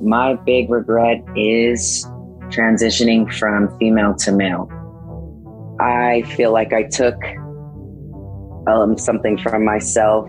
[0.00, 2.06] My big regret is
[2.48, 4.68] transitioning from female to male.
[5.80, 7.16] I feel like I took
[8.66, 10.28] um, something from myself.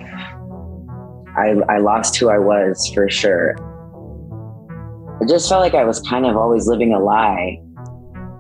[1.37, 3.55] I, I lost who I was for sure.
[5.21, 7.61] It just felt like I was kind of always living a lie.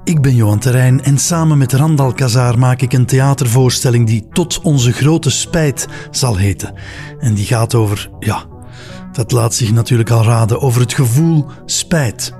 [0.03, 4.61] Ik ben Johan Terrein en samen met Randal Kazaar maak ik een theatervoorstelling die Tot
[4.61, 6.73] onze grote spijt zal heten.
[7.19, 8.43] En die gaat over, ja,
[9.15, 12.33] dat laat zich natuurlijk al raden, over het gevoel spijt.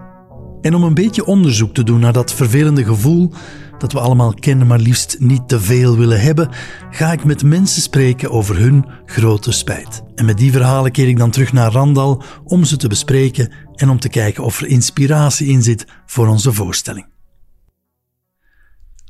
[0.61, 3.32] En om een beetje onderzoek te doen naar dat vervelende gevoel
[3.78, 6.50] dat we allemaal kennen, maar liefst niet te veel willen hebben,
[6.89, 10.04] ga ik met mensen spreken over hun grote spijt.
[10.16, 13.89] En met die verhalen keer ik dan terug naar Randal om ze te bespreken en
[13.89, 17.05] om te kijken of er inspiratie in zit voor onze voorstelling.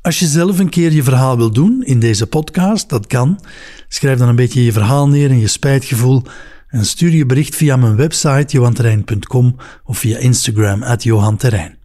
[0.00, 3.40] Als je zelf een keer je verhaal wil doen in deze podcast, dat kan.
[3.88, 6.22] Schrijf dan een beetje je verhaal neer en je spijtgevoel
[6.76, 11.78] en stuur je bericht via mijn website johanterrein.com of via Instagram at johanterrein.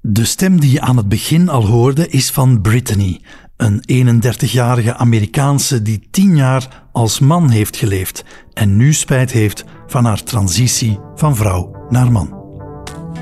[0.00, 3.20] De stem die je aan het begin al hoorde is van Brittany,
[3.56, 3.82] een
[4.22, 10.22] 31-jarige Amerikaanse die 10 jaar als man heeft geleefd en nu spijt heeft van haar
[10.22, 12.40] transitie van vrouw naar man.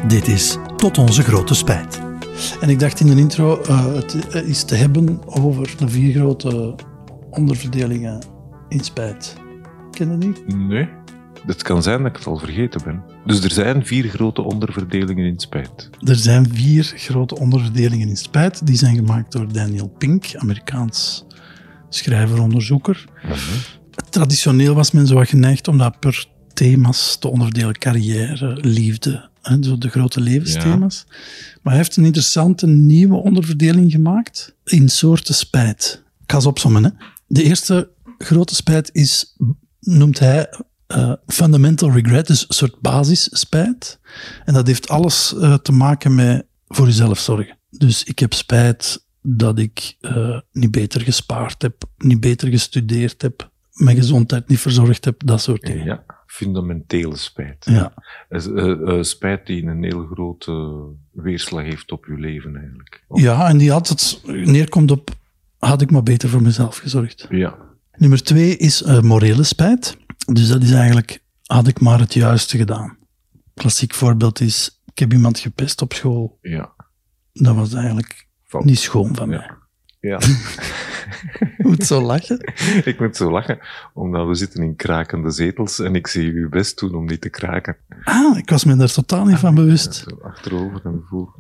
[0.09, 2.01] Dit is tot onze grote spijt.
[2.61, 6.75] En ik dacht in de intro uh, het is te hebben over de vier grote
[7.31, 8.25] onderverdelingen
[8.69, 9.49] in spijt.
[10.01, 10.57] Ken die?
[10.57, 10.89] Nee.
[11.47, 13.03] Het kan zijn dat ik het al vergeten ben.
[13.27, 15.91] Dus er zijn vier grote onderverdelingen in spijt.
[16.01, 18.67] Er zijn vier grote onderverdelingen in spijt.
[18.67, 21.27] Die zijn gemaakt door Daniel Pink, Amerikaans
[21.89, 23.05] schrijver-onderzoeker.
[23.23, 23.37] Mhm.
[24.11, 27.79] Traditioneel was men zo wat geneigd om dat per thema's te onderdelen.
[27.79, 31.07] Carrière, liefde, hè, zo de grote levensthema's.
[31.63, 36.03] Maar hij heeft een interessante nieuwe onderverdeling gemaakt in soorten spijt.
[36.23, 36.85] Ik ga ze opzommen.
[36.85, 36.91] Hè.
[37.27, 39.37] De eerste grote spijt is,
[39.81, 40.49] noemt hij
[40.97, 44.01] uh, fundamental regret, dus een soort basisspijt.
[44.45, 47.59] En dat heeft alles uh, te maken met voor jezelf zorgen.
[47.71, 53.51] Dus ik heb spijt dat ik uh, niet beter gespaard heb, niet beter gestudeerd heb,
[53.73, 55.85] mijn gezondheid niet verzorgd heb, dat soort dingen.
[55.85, 57.67] Ja, fundamentele spijt.
[57.71, 57.93] Ja.
[59.03, 63.05] spijt die een heel grote weerslag heeft op je leven eigenlijk.
[63.09, 65.11] Ja, en die altijd neerkomt op,
[65.59, 67.27] had ik maar beter voor mezelf gezorgd.
[67.31, 67.70] Ja.
[68.01, 69.97] Nummer twee is morele spijt.
[70.33, 72.97] Dus dat is eigenlijk, had ik maar het juiste gedaan.
[73.55, 76.39] Klassiek voorbeeld is, ik heb iemand gepest op school.
[76.43, 76.73] Ja.
[77.33, 78.27] Dat was eigenlijk
[78.59, 79.51] niet schoon van mij.
[80.01, 80.19] Ja.
[81.59, 82.39] moet zo lachen?
[82.85, 83.59] Ik moet zo lachen,
[83.95, 87.29] omdat we zitten in krakende zetels en ik zie u best doen om niet te
[87.29, 87.77] kraken.
[88.05, 90.05] Ah, ik was me daar totaal niet van bewust.
[90.07, 91.35] Ja, achterover en voor.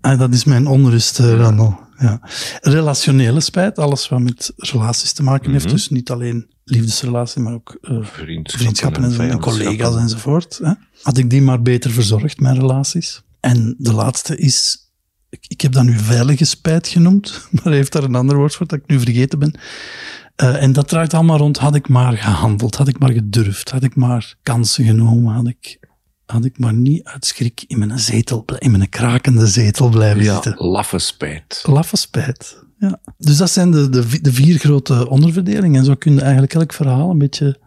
[0.00, 1.76] Ah, dat is mijn onrust, uh, Randall.
[1.98, 2.20] Ja.
[2.60, 5.64] Relationele spijt, alles wat met relaties te maken heeft.
[5.64, 5.74] Mhm.
[5.74, 8.04] Dus niet alleen liefdesrelatie, maar ook uh,
[8.42, 10.60] vriendschappen, en, en, collega's enzovoort.
[10.62, 10.72] Hè?
[11.02, 13.22] Had ik die maar beter verzorgd, mijn relaties.
[13.40, 14.90] En de laatste is,
[15.28, 18.54] ik, ik heb dat nu veilige spijt genoemd, maar hij heeft daar een ander woord
[18.54, 19.54] voor dat ik nu vergeten ben.
[20.42, 23.82] Uh, en dat draait allemaal rond, had ik maar gehandeld, had ik maar gedurfd, had
[23.82, 25.78] ik maar kansen genomen, had ik,
[26.34, 30.32] had ik maar niet uit schrik in mijn zetel, in mijn krakende zetel blijven ja,
[30.32, 30.66] zitten.
[30.66, 31.62] laffe spijt.
[31.66, 32.62] Laffe spijt.
[32.78, 33.00] Ja.
[33.18, 35.78] Dus dat zijn de, de, de, vier grote onderverdelingen.
[35.78, 37.58] En zo kun je eigenlijk elk verhaal een beetje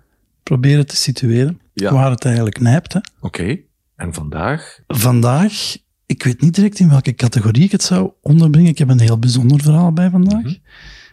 [0.44, 1.60] proberen te situeren.
[1.74, 3.00] Waar het eigenlijk nijpt.
[3.20, 3.60] Oké.
[3.96, 4.80] En vandaag?
[4.88, 8.70] Vandaag, ik weet niet direct in welke categorie ik het zou onderbrengen.
[8.70, 10.44] Ik heb een heel bijzonder verhaal bij vandaag.
[10.44, 10.56] Mhm.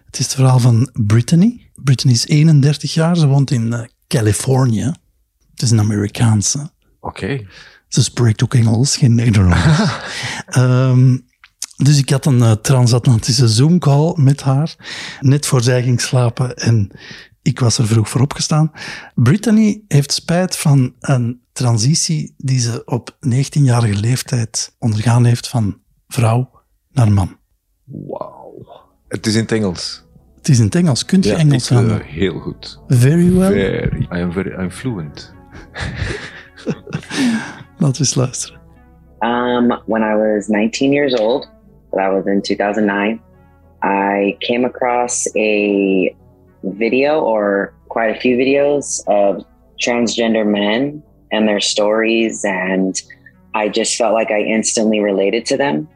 [0.06, 1.70] Het is het verhaal van Brittany.
[1.75, 3.16] Brittany is 31 jaar.
[3.16, 4.93] Ze woont in uh, Californië.
[5.50, 6.70] Het is een Amerikaanse.
[7.04, 7.47] Oké.
[7.88, 9.98] Ze spreekt ook Engels, geen Nederlands.
[10.56, 11.25] um,
[11.76, 14.75] Dus ik had een uh, transatlantische Zoom-call met haar,
[15.20, 16.91] net voor zij ging slapen en
[17.43, 18.72] ik was er vroeg voor opgestaan.
[19.14, 25.78] Brittany heeft spijt van een transitie die ze op 19-jarige leeftijd ondergaan heeft van
[26.09, 26.50] vrouw
[26.93, 27.37] naar man.
[27.84, 28.66] Wauw.
[29.09, 30.04] Het is in het Engels.
[30.37, 31.04] Het is in het Engels.
[31.04, 31.91] Kunt je ja, Engels aan?
[31.91, 32.81] Uh, heel goed.
[32.88, 33.53] Very well?
[33.53, 34.03] Very.
[34.03, 35.32] I am very, I'm fluent.
[37.78, 38.61] Laten we eens luisteren.
[39.22, 41.46] Um, when I was 19 years old,
[41.93, 43.20] that was in 2009.
[43.82, 46.14] I came across a
[46.62, 49.44] video or quite a few videos of
[49.81, 53.00] transgender men and their stories, and
[53.55, 55.88] I just felt like I instantly related to them.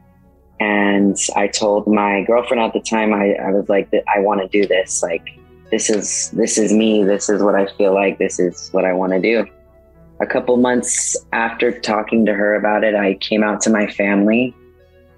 [0.60, 4.48] And I told my girlfriend at the time, I, I was like, I want to
[4.48, 5.02] do this.
[5.02, 5.24] Like,
[5.70, 7.04] this is this is me.
[7.04, 8.18] This is what I feel like.
[8.18, 9.46] This is what I want to do.
[10.20, 14.54] A couple months after talking to her about it, I came out to my family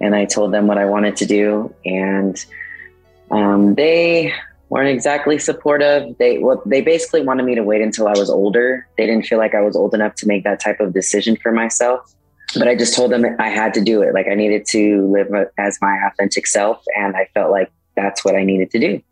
[0.00, 2.43] and I told them what I wanted to do, and
[3.31, 4.32] um, they
[4.70, 6.17] weren't exactly supportive.
[6.19, 8.87] They well, they basically wanted me to wait until I was older.
[8.97, 11.53] They didn't feel like I was old enough to make that type of decision for
[11.53, 12.14] myself.
[12.55, 14.14] But I just told them I had to do it.
[14.14, 18.35] Like I needed to live as my authentic self, and I felt like that's what
[18.35, 19.03] I needed to do.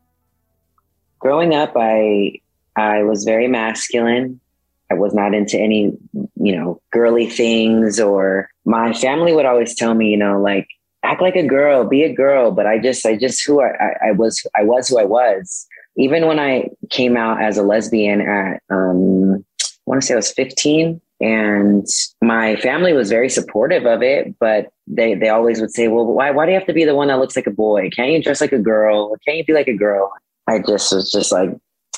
[1.18, 2.40] Growing up, I
[2.76, 4.40] I was very masculine.
[4.90, 5.92] I was not into any,
[6.36, 10.66] you know, girly things or my family would always tell me, you know, like
[11.02, 12.50] act like a girl, be a girl.
[12.52, 15.66] But I just, I just who I, I, I was, I was who I was.
[15.96, 20.16] Even when I came out as a lesbian at, um, I want to say I
[20.16, 21.86] was 15 and
[22.22, 26.30] my family was very supportive of it, but they, they always would say, well, why,
[26.30, 27.90] why do you have to be the one that looks like a boy?
[27.90, 29.16] Can't you dress like a girl?
[29.26, 30.12] Can't you be like a girl?
[30.46, 31.50] I just was just like,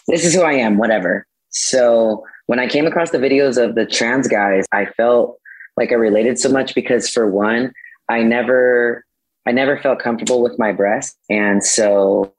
[0.09, 1.27] this is who I am, whatever.
[1.51, 5.39] So when I came across the videos of the trans guys, I felt
[5.77, 7.73] like I related so much because for one,
[8.09, 9.05] I never
[9.47, 11.17] I never felt comfortable with my breasts.
[11.31, 12.35] And so,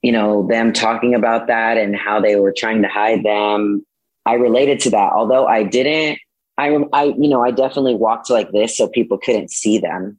[0.00, 3.84] you know, them talking about that and how they were trying to hide them,
[4.24, 5.12] I related to that.
[5.12, 6.18] Although I didn't
[6.56, 10.18] I I you know, I definitely walked like this so people couldn't see them.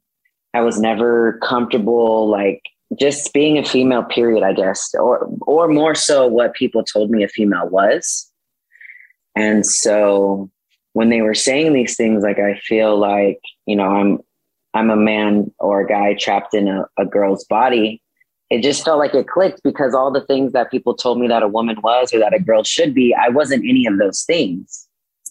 [0.54, 2.62] I was never comfortable like
[2.96, 7.24] just being a female period, I guess, or or more so what people told me
[7.24, 8.31] a female was.
[9.34, 10.50] And so
[10.92, 14.18] when they were saying these things, like I feel like, you know, I'm
[14.74, 18.02] I'm a man or a guy trapped in a, a girl's body.
[18.50, 21.42] It just felt like it clicked because all the things that people told me that
[21.42, 24.86] a woman was or that a girl should be, I wasn't any of those things.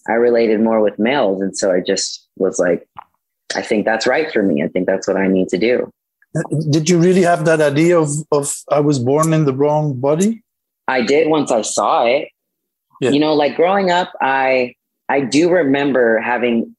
[0.08, 1.40] I related more with males.
[1.40, 2.88] And so I just was like,
[3.54, 4.62] I think that's right for me.
[4.62, 5.90] I think that's what I need to do.
[6.70, 10.42] Did you really have that idea of, of I was born in the wrong body?
[10.88, 12.28] I did once I saw it.
[13.02, 13.10] Yeah.
[13.10, 14.76] You know, like growing up, I
[15.08, 16.76] I do remember having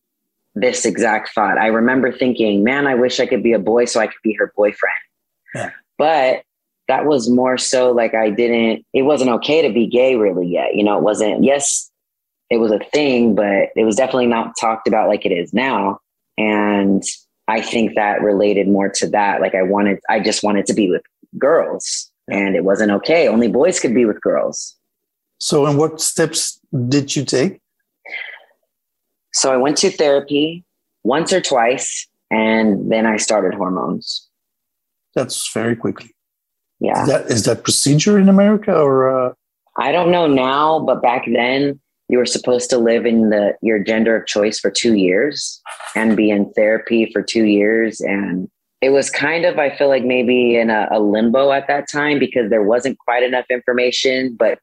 [0.56, 1.58] this exact thought.
[1.58, 4.34] I remember thinking, man, I wish I could be a boy so I could be
[4.36, 4.96] her boyfriend.
[5.54, 5.72] Yeah.
[5.98, 6.44] But
[6.88, 10.76] that was more so like I didn't, it wasn't okay to be gay really yet.
[10.76, 11.92] You know, it wasn't, yes,
[12.50, 16.00] it was a thing, but it was definitely not talked about like it is now.
[16.38, 17.04] And
[17.50, 19.42] I think that related more to that.
[19.42, 21.04] Like I wanted, I just wanted to be with
[21.38, 23.28] girls and it wasn't okay.
[23.28, 24.78] Only boys could be with girls.
[25.44, 26.58] So, and what steps
[26.88, 27.60] did you take?
[29.34, 30.64] So, I went to therapy
[31.04, 34.30] once or twice, and then I started hormones.
[35.16, 36.16] That's very quickly.
[36.80, 37.02] Yeah.
[37.02, 39.28] Is that, is that procedure in America or?
[39.28, 39.34] Uh...
[39.78, 43.80] I don't know now, but back then you were supposed to live in the your
[43.80, 45.62] gender of choice for two years
[45.94, 48.50] and be in therapy for two years and
[48.82, 52.20] it was kind of i feel like maybe in a, a, limbo at that time
[52.20, 54.60] because there wasn't quite enough information but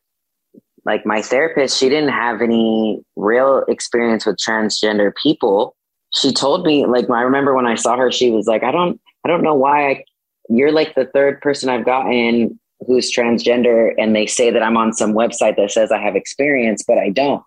[0.85, 5.77] like my therapist, she didn't have any real experience with transgender people.
[6.13, 9.01] She told me, like, I remember when I saw her, she was like, I don't,
[9.25, 10.05] I don't know why I,
[10.49, 13.93] you're like the third person I've gotten who's transgender.
[13.99, 17.11] And they say that I'm on some website that says I have experience, but I
[17.11, 17.43] don't,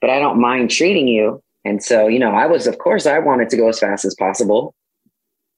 [0.00, 1.42] but I don't mind treating you.
[1.64, 4.16] And so, you know, I was, of course, I wanted to go as fast as
[4.18, 4.74] possible.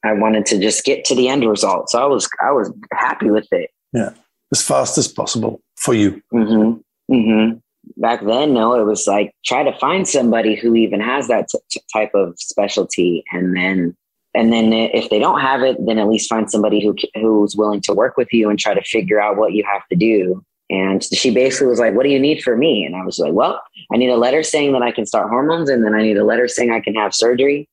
[0.05, 1.89] I wanted to just get to the end result.
[1.89, 3.71] So I was, I was happy with it.
[3.95, 4.11] Yeah.
[4.53, 6.21] As fast as possible for you.
[6.33, 6.81] Mm-hmm.
[7.11, 7.59] Mm-hmm.
[8.01, 11.81] Back then, no, it was like try to find somebody who even has that t-
[11.93, 13.97] type of specialty, and then
[14.35, 17.83] and then if they don't have it, then at least find somebody who who's willing
[17.83, 20.43] to work with you and try to figure out what you have to do.
[20.71, 23.35] And she basically was like, "What do you need for me?" And I was like,
[23.35, 23.61] "Well,
[23.93, 26.25] I need a letter saying that I can start hormones, and then I need a
[26.25, 27.69] letter saying I can have surgery."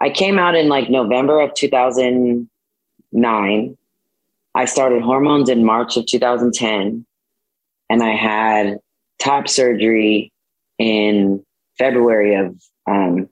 [0.00, 3.76] I came out in like November of 2009.
[4.54, 7.04] I started hormones in March of 2010
[7.90, 8.78] and I had
[9.18, 10.32] top surgery
[10.78, 11.44] in
[11.76, 12.56] February of
[12.88, 13.28] um,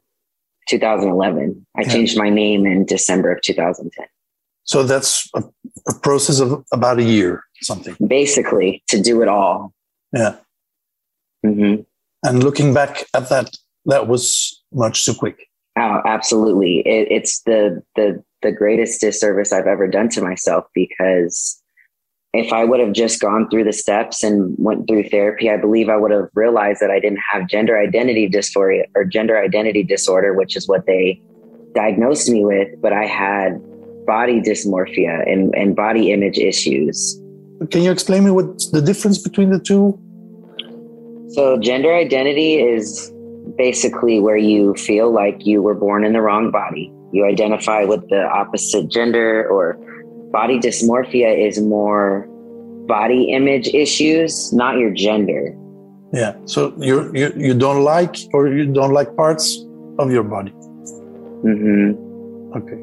[0.69, 1.67] 2011.
[1.77, 1.89] I yeah.
[1.89, 4.07] changed my name in December of 2010.
[4.65, 5.43] So that's a,
[5.89, 7.97] a, process of about a year, something.
[8.07, 9.73] Basically, to do it all.
[10.13, 10.37] Yeah.
[11.47, 11.83] Mm-hmm.
[12.25, 15.47] And looking back at that, that was much too quick.
[15.79, 16.81] Oh, absolutely.
[16.81, 21.63] It, it's the the the greatest disservice I've ever done to myself because
[22.35, 25.89] if I would have just gone through the steps and went through therapy, I believe
[25.89, 30.35] I would have realized that I didn't have gender identity dysphoria or gender identity disorder,
[30.35, 31.23] which is what they
[31.75, 33.59] diagnosed me with, but I had
[34.07, 37.19] body dysmorphia and, and body image issues.
[37.71, 39.99] Can you explain me what's the difference between the two?
[41.31, 43.13] So, gender identity is
[43.57, 46.93] basically where you feel like you were born in the wrong body.
[47.13, 49.79] You identify with the opposite gender or
[50.33, 52.27] body dysmorphia is more
[52.87, 55.55] body image issues, not your gender.
[56.13, 56.35] Yeah.
[56.45, 59.65] So you you you don't like or you don't like parts
[59.99, 60.53] of your body.
[61.45, 62.57] Mm-hmm.
[62.57, 62.81] Okay.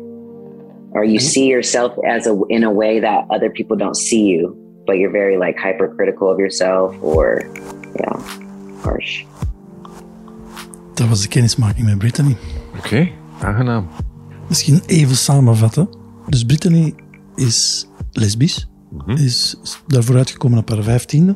[0.93, 1.27] Or you mm-hmm.
[1.27, 4.65] see yourself as a in a way that other people don't see you.
[4.85, 7.49] but you're very like hypercritical of yourself or
[7.99, 8.19] yeah,
[8.81, 9.25] harsh.
[10.93, 12.37] Dat was de kennismaking met Brittany.
[12.77, 13.09] Oké,
[13.41, 13.87] aangenaam.
[14.47, 15.89] Misschien even samenvatten.
[16.29, 16.93] Dus Brittany
[17.35, 18.67] is lesbisch.
[19.05, 19.55] Is
[19.87, 21.35] daarvoor uitgekomen op haar vijftiende.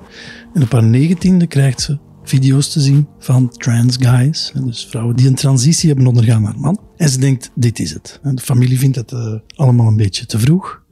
[0.54, 4.52] En op haar negentiende krijgt ze video's te zien van trans guys.
[4.66, 6.80] Dus vrouwen die een transitie hebben ondergaan naar man.
[6.98, 8.20] En ze denkt, dit is het.
[8.24, 10.84] En de familie vindt het eh, allemaal een beetje te vroeg.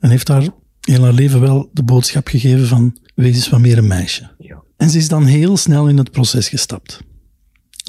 [0.00, 0.48] En heeft haar
[0.80, 4.30] heel haar leven wel de boodschap gegeven van, wees eens wat meer een meisje.
[4.38, 4.62] Ja.
[4.76, 7.00] En ze is dan heel snel in het proces gestapt.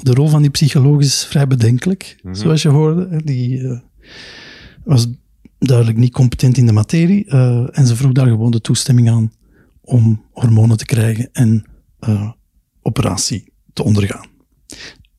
[0.02, 3.22] De rol van die psycholoog is vrij bedenkelijk, zoals je hoorde.
[3.24, 3.78] Die eh,
[4.84, 5.06] was
[5.66, 7.24] duidelijk niet competent in de materie.
[7.24, 9.32] eh, en ze vroeg daar gewoon de toestemming aan
[9.80, 11.64] om hormonen te krijgen en
[11.98, 12.30] eh,
[12.82, 14.26] operatie te ondergaan.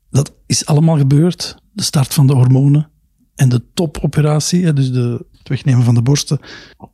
[0.10, 1.58] Dat is allemaal gebeurd.
[1.74, 2.90] De start van de hormonen
[3.36, 6.40] en de topoperatie, dus de, het wegnemen van de borsten,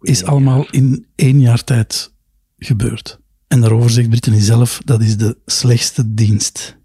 [0.02, 2.14] is allemaal in één jaar tijd
[2.58, 3.20] gebeurd.
[3.48, 6.78] En daarover zegt Brittany zelf, dat is de slechtste dienst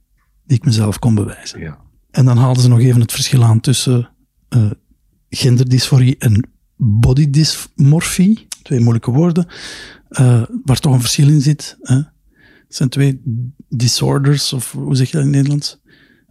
[0.45, 1.61] die ik mezelf kon bewijzen.
[1.61, 1.79] Ja.
[2.11, 4.11] En dan haalden ze nog even het verschil aan tussen
[4.49, 4.71] eh,
[5.29, 6.49] genderdysforie en
[6.79, 8.47] bodydysmorfie.
[8.63, 9.47] Twee moeilijke woorden,
[10.09, 11.77] eh, waar toch een verschil in zit.
[11.83, 11.95] Hè?
[11.95, 13.21] Het zijn twee
[13.69, 15.81] disorders, of hoe zeg je dat in het Nederlands?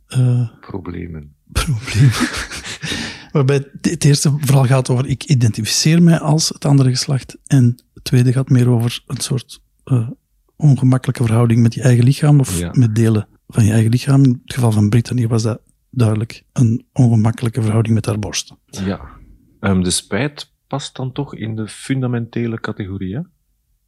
[0.07, 1.33] Eh, Problemen.
[1.51, 2.09] probleem.
[3.31, 7.37] Waarbij het- eerste vooral gaat over ik identificeer mij als het andere geslacht.
[7.45, 10.09] En het tweede gaat meer over een soort eh,
[10.55, 12.71] ongemakkelijke verhouding met je eigen lichaam of Ja.
[12.73, 14.23] met delen van je eigen lichaam.
[14.23, 15.59] In het geval van Brittany was dat
[15.91, 18.57] duidelijk een ongemakkelijke verhouding met haar borsten.
[18.65, 18.99] Ja.
[19.59, 23.21] Ehm, de spijt past dan toch in de fundamentele categorie, hè?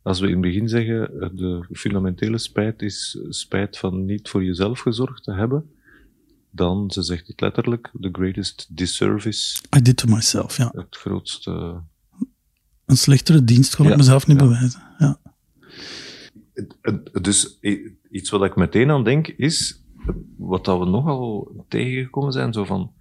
[0.01, 4.43] Als we in het begin zeggen, eh, de fundamentele spijt is spijt van niet voor
[4.43, 5.71] jezelf gezorgd te hebben,
[6.51, 10.71] dan, ze zegt het letterlijk, the greatest disservice, I did to myself, ja.
[10.75, 11.81] het grootste...
[12.85, 14.47] Een slechtere dienst kon Ja, ik mezelf niet ja.
[14.47, 14.81] bewijzen.
[14.97, 15.19] Ja.
[17.21, 17.59] Dus
[18.09, 19.83] iets wat ik meteen aan denk is,
[20.37, 22.93] wat dat we nogal tegengekomen zijn, zo van,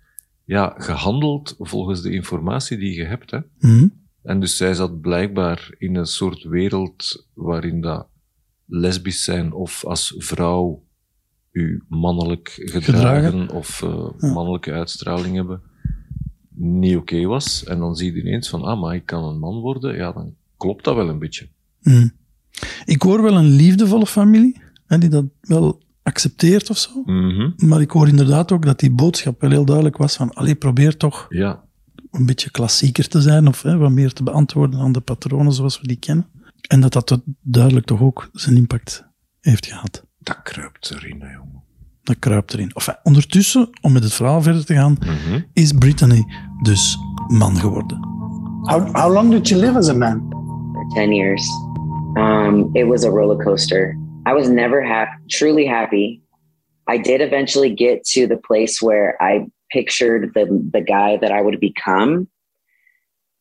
[0.49, 3.39] ja, gehandeld volgens de informatie die je hebt, hè.
[3.59, 3.87] Mhm.
[4.23, 8.07] En dus zij zat blijkbaar in een soort wereld waarin dat
[8.67, 10.83] lesbisch zijn of als vrouw
[11.53, 13.51] u mannelijk gedragen, Gedragen.
[13.51, 14.33] of eh, Ja.
[14.33, 15.61] mannelijke uitstraling hebben
[16.55, 17.65] niet oké was.
[17.65, 19.97] En dan zie je ineens van, ah, maar ik kan een man worden.
[19.97, 21.49] Ja, dan klopt dat wel een beetje.
[21.83, 22.09] Mhm.
[22.85, 26.91] Ik hoor wel een liefdevolle familie, hè, die dat wel accepteert of zo.
[27.05, 27.51] Mhm.
[27.57, 30.97] Maar ik hoor inderdaad ook dat die boodschap wel heel duidelijk was van, allee, probeer
[30.97, 31.65] toch Ja,
[32.11, 35.81] een beetje klassieker te zijn of hè, wat meer te beantwoorden aan de patronen zoals
[35.81, 36.27] we die kennen.
[36.69, 39.05] En dat dat duidelijk toch ook zijn impact
[39.41, 40.07] heeft gehad.
[40.19, 41.63] dat kruipt erin, hè, jongen.
[42.03, 42.71] Dat kruipt erin.
[42.75, 45.41] Enfin, ondertussen, om met het verhaal verder te gaan, Mhm.
[45.53, 46.25] is Brittany
[46.63, 46.99] dus
[47.29, 47.99] man geworden.
[48.63, 50.27] How, how long did you live as a man?
[50.73, 51.49] for 10 years.
[52.15, 53.99] Um, it was a roller coaster.
[54.27, 56.23] I was never happy, truly happy.
[56.87, 61.41] I did eventually get to the place where I pictured the, the guy that I
[61.41, 62.29] would become.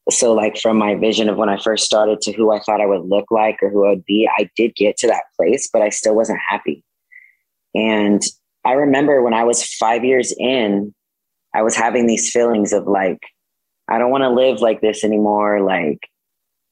[0.09, 2.85] So, like from my vision of when I first started to who I thought I
[2.85, 5.81] would look like or who I would be, I did get to that place, but
[5.81, 6.83] I still wasn't happy.
[7.75, 8.21] And
[8.63, 10.93] I remember when I was five years in,
[11.53, 13.19] I was having these feelings of like,
[13.89, 15.61] I don't want to live like this anymore.
[15.61, 15.99] Like,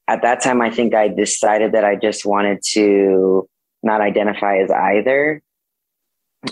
[0.08, 3.50] at that time, I think I decided that I just wanted to
[3.86, 5.42] not identify as either.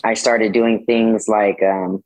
[0.03, 2.03] I started doing things like um,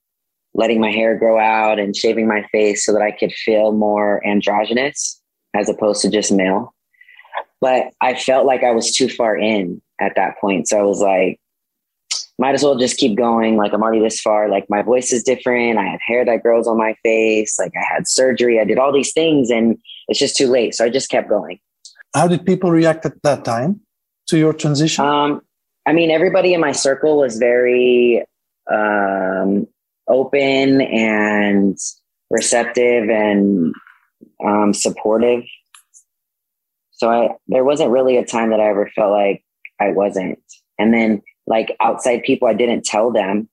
[0.53, 4.25] letting my hair grow out and shaving my face so that I could feel more
[4.25, 5.22] androgynous
[5.55, 6.74] as opposed to just male.
[7.62, 10.67] But I felt like I was too far in at that point.
[10.67, 11.39] So I was like,
[12.39, 13.57] might as well just keep going.
[13.57, 14.48] Like I'm already this far.
[14.48, 15.79] Like my voice is different.
[15.79, 17.57] I have hair that grows on my face.
[17.57, 18.60] Like I had surgery.
[18.60, 20.75] I did all these things and it's just too late.
[20.75, 21.60] So I just kept going.
[22.13, 23.81] How did people react at that time
[24.27, 25.05] to your transition?
[25.05, 25.41] Um,
[25.86, 28.24] I mean, everybody in my circle was very
[28.72, 29.67] um,
[30.07, 31.77] open and
[32.29, 33.74] receptive and
[34.46, 35.43] um, supportive.
[36.91, 39.43] So I, there wasn't really a time that I ever felt like
[39.79, 40.39] I wasn't.
[40.79, 43.48] And then, like outside people, I didn't tell them.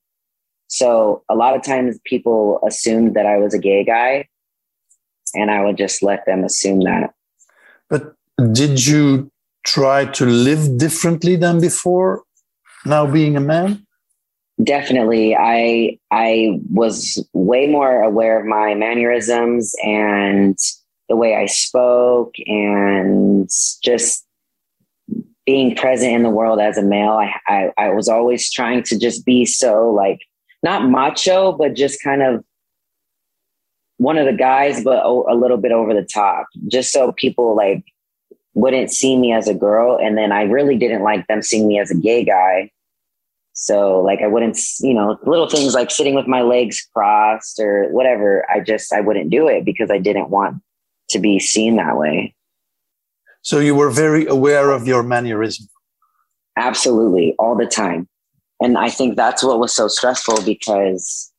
[0.67, 4.27] So a lot of times, people assumed that I was a gay guy,
[5.33, 7.13] and I would just let them assume that.
[7.89, 8.15] but
[8.51, 9.31] did you
[9.65, 12.23] try to live differently than before,
[12.85, 13.85] now being a man?
[14.63, 20.57] definitely i i was way more aware of my mannerisms and
[21.09, 23.49] the way i spoke and
[23.83, 24.25] just
[25.45, 28.97] being present in the world as a male i i, I was always trying to
[28.97, 30.19] just be so like
[30.63, 32.41] not macho but just kind of
[33.97, 37.83] one of the guys but a little bit over the top just so people like
[38.55, 39.99] wouldn't see me as a girl.
[40.01, 42.71] And then I really didn't like them seeing me as a gay guy.
[43.53, 47.89] So like I wouldn't, you know, little things like sitting with my legs crossed or
[47.91, 48.45] whatever.
[48.49, 50.61] I just, I wouldn't do it because I didn't want
[51.09, 52.33] to be seen that way.
[53.43, 55.67] So you were very aware of your mannerism.
[56.57, 57.35] Absolutely.
[57.37, 58.07] All the time.
[58.61, 61.31] And I think that's what was so stressful because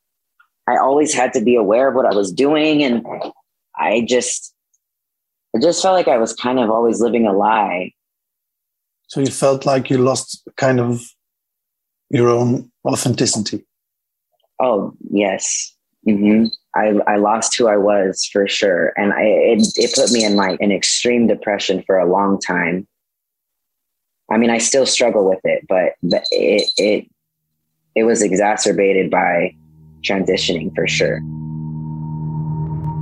[0.69, 2.83] I always had to be aware of what I was doing.
[2.83, 3.05] And
[3.75, 4.53] I just,
[5.55, 7.91] I just felt like I was kind of always living a lie.
[9.07, 11.01] So you felt like you lost kind of
[12.09, 13.65] your own authenticity.
[14.61, 15.73] Oh, yes.
[16.05, 18.93] hmm I, I lost who I was for sure.
[18.97, 22.87] And I, it, it put me in like an extreme depression for a long time.
[24.29, 27.09] I mean, I still struggle with it, but, but it, it,
[27.95, 29.55] it was exacerbated by
[30.03, 31.19] transitioning for sure.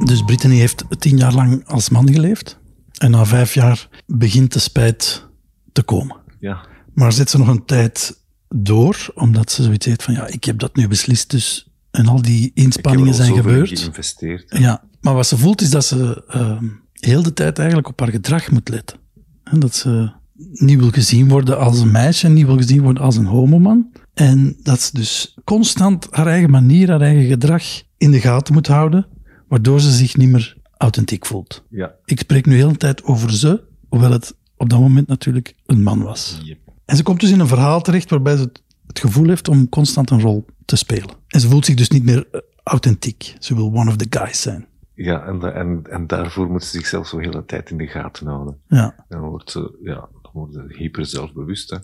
[0.04, 2.60] Dus Brittany heeft tien jaar lang als man geleefd.
[2.98, 5.28] En na vijf jaar begint de spijt
[5.72, 6.18] te komen.
[6.40, 6.66] Ja.
[6.94, 10.60] Maar zit ze nog een tijd door, omdat ze zoiets heeft van ja, ik heb
[10.60, 13.80] dat nu beslist, dus en al die inspanningen ik heb er zijn gebeurd.
[13.80, 14.58] geïnvesteerd.
[14.58, 18.10] Ja, maar wat ze voelt is dat ze ehm, heel de tijd eigenlijk op haar
[18.10, 18.98] gedrag moet letten.
[19.44, 20.12] En dat ze
[20.52, 23.92] niet wil gezien worden als een meisje, niet wil gezien worden als een homoman.
[24.14, 27.64] En dat ze dus constant haar eigen manier, haar eigen gedrag
[27.98, 29.08] in de gaten moet houden,
[29.48, 31.64] waardoor ze zich niet meer authentiek voelt.
[31.70, 31.94] Ja.
[32.06, 35.84] Ik spreek nu heel de tijd over ze, hoewel het op dat moment natuurlijk een
[35.84, 36.40] man was.
[36.44, 36.58] Yep.
[36.86, 40.10] En ze komt dus in een verhaal terecht waarbij ze het- gevoel heeft om constant
[40.10, 41.10] een rol te spelen.
[41.28, 43.36] En ze voelt zich dus niet meer eh, authentiek.
[43.40, 44.68] Ze wil one of the guys zijn.
[44.94, 48.28] Ja, en, en, en daarvoor moet ze zichzelf zo heel de tijd in de gaten
[48.28, 48.58] houden.
[48.68, 51.70] Ja, Dan wordt ze, ja, dan wordt ze hyper zelfbewust.
[51.70, 51.78] Hè.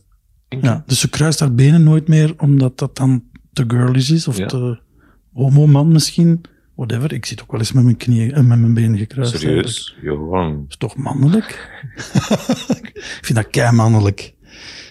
[0.61, 0.83] Ja.
[0.85, 4.47] Dus ze kruist haar benen nooit meer, omdat dat dan te girlish is of Ja.
[4.47, 4.79] te
[5.33, 6.41] homo-man misschien.
[6.81, 7.13] Whatever.
[7.13, 9.39] Ik zit ook wel eens met mijn knieën en met mijn benen gekruist.
[9.39, 9.95] Serieus?
[10.01, 10.53] Johan.
[10.53, 11.81] Dat is toch mannelijk?
[12.93, 14.33] ik vind dat kei mannelijk.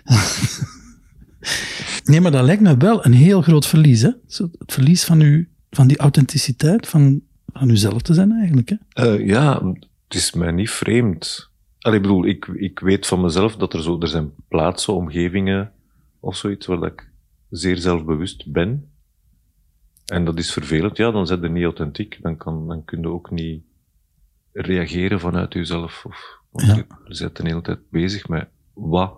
[2.05, 4.03] nee, maar dat lijkt me wel een heel groot verlies.
[4.03, 4.11] Hè?
[4.59, 7.21] Het verlies van, u, van die authenticiteit, van,
[7.53, 8.69] van uzelf te zijn eigenlijk.
[8.69, 8.77] Hè?
[8.93, 9.63] Eh, ja,
[10.05, 11.51] het is mij niet vreemd.
[11.79, 15.73] Allee, ik bedoel, ik, ik weet van mezelf dat er zo, er zijn plaatsen, omgevingen
[16.21, 17.11] of zoiets waar dat ik
[17.51, 18.90] zeer zelfbewust ben.
[20.11, 20.97] En dat is vervelend.
[20.97, 22.19] Ja, dan zit je niet authentiek.
[22.23, 23.63] Dan, kan, dan kun je ook niet
[24.53, 26.05] reageren vanuit jezelf.
[26.07, 26.75] Of, of Ja.
[26.75, 26.85] je
[27.19, 29.13] bent de hele tijd bezig met wat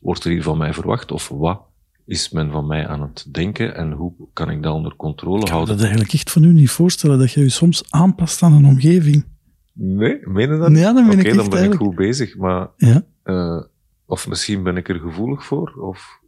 [0.00, 1.12] wordt er hier van mij verwacht?
[1.12, 1.60] Of wat
[2.06, 3.74] is men van mij aan het denken?
[3.76, 5.74] En hoe kan ik dat onder controle Ik kan houden?
[5.74, 9.24] dat eigenlijk echt van u niet voorstellen, dat je je soms aanpast aan een omgeving.
[9.72, 10.68] Nee, meen je dat?
[10.68, 10.78] niet?
[10.78, 12.36] Ja, dan ben Oké, ik dan ben ik goed bezig.
[12.36, 13.02] Maar Ja?
[13.22, 13.62] Eh,
[14.06, 15.72] of misschien ben ik er gevoelig voor.
[15.80, 16.20] Of,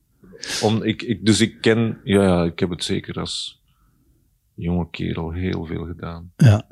[0.63, 3.56] om, ik, ik, dus ik ken, ja, ja, ik heb het zeker als
[4.57, 6.33] jonge kerel heel veel gedaan.
[6.37, 6.67] Ja.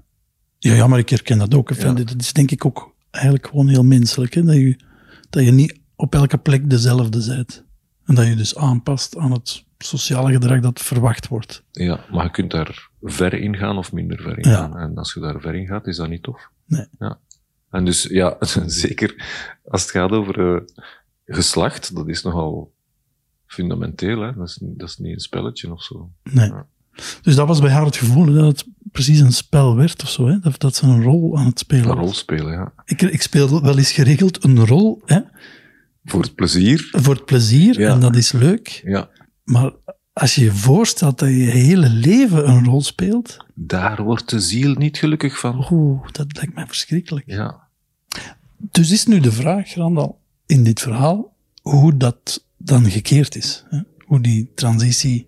[0.58, 1.70] Ja, ja, maar ik herken dat ook.
[1.70, 1.92] Ja.
[1.92, 4.34] Dat is denk ik ook eigenlijk gewoon heel menselijk.
[4.34, 4.42] Hè?
[4.42, 4.78] Dat, je,
[5.30, 7.64] dat je niet op elke plek dezelfde bent.
[8.04, 11.64] En dat je dus aanpast aan het sociale gedrag dat verwacht wordt.
[11.70, 14.56] Ja, maar je kunt daar ver in gaan of minder ver in Ja.
[14.56, 14.78] gaan.
[14.78, 16.50] En als je daar ver in gaat, is dat niet tof.
[16.66, 16.86] Nee.
[16.98, 17.18] Ja.
[17.70, 19.24] En dus, ja, zeker
[19.64, 20.62] als het gaat over eh,
[21.26, 22.72] geslacht, dat is nogal
[23.46, 24.20] fundamenteel.
[24.20, 24.34] Hè?
[24.34, 26.10] Dat, is, dat is niet een spelletje of zo.
[26.22, 26.48] Nee.
[26.48, 26.66] Ja.
[27.22, 30.26] Dus dat was bij haar het gevoel, dat het precies een spel werd of zo.
[30.26, 30.38] Hè?
[30.38, 32.72] Dat, dat ze een rol aan het spelen Een rol spelen, ja.
[32.84, 35.20] Ik, ik speel wel eens geregeld een rol hè,
[36.04, 36.88] Voor het plezier.
[36.92, 37.90] voor het plezier Ja.
[37.92, 38.80] en dat is leuk.
[38.84, 39.08] Ja.
[39.44, 39.72] Maar
[40.12, 44.40] als je je voorstelt dat je je hele leven een rol speelt, Daar wordt de
[44.40, 45.66] ziel niet gelukkig van.
[45.70, 47.24] oeh, dat lijkt mij verschrikkelijk.
[47.26, 47.62] Ja.
[48.70, 53.64] Dus is nu de vraag, Randal, in dit verhaal, hoe dat dan gekeerd is.
[53.68, 53.78] Hè?
[54.04, 55.26] Hoe die transitie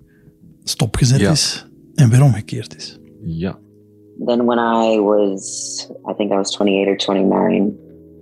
[0.68, 1.30] stopgezet Ja.
[1.30, 2.98] is en weer omgekeerd is.
[3.24, 3.58] Ja.
[4.26, 7.76] then when I was, I think I was 28 or 29,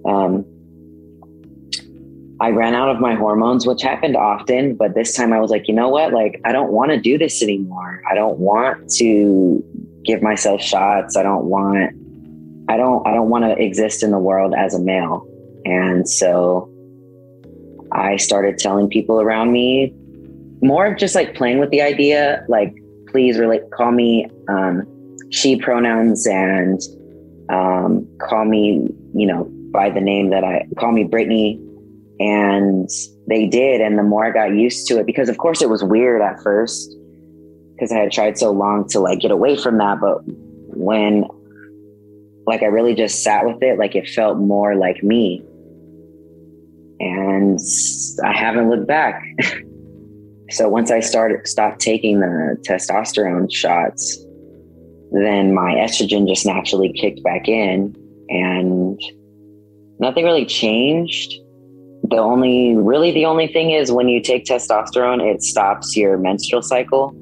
[0.04, 0.44] um,
[2.40, 4.74] I ran out of my hormones, which happened often.
[4.76, 6.12] But this time I was like, you know what?
[6.12, 8.02] Like, I don't want to do this anymore.
[8.10, 9.62] I don't want to
[10.04, 11.16] give myself shots.
[11.16, 11.92] I don't want,
[12.68, 15.24] I don't, I don't want to exist in the world as a male.
[15.64, 16.68] And so
[17.92, 19.94] I started telling people around me
[20.64, 22.74] more of just like playing with the idea, like,
[23.08, 24.86] please relate, call me, um,
[25.30, 26.80] she pronouns and
[27.50, 31.60] um, call me, you know, by the name that I call me Brittany.
[32.18, 32.88] And
[33.28, 33.80] they did.
[33.80, 36.42] And the more I got used to it, because of course it was weird at
[36.42, 36.96] first,
[37.74, 40.00] because I had tried so long to like get away from that.
[40.00, 41.24] But when
[42.46, 45.44] like I really just sat with it, like it felt more like me.
[47.00, 47.58] And
[48.24, 49.22] I haven't looked back.
[50.50, 54.18] so once I started stopped taking the testosterone shots,
[55.10, 57.96] then my estrogen just naturally kicked back in
[58.28, 59.00] and
[59.98, 61.34] nothing really changed.
[62.10, 66.62] The only, really, the only thing is when you take testosterone, it stops your menstrual
[66.62, 67.14] cycle.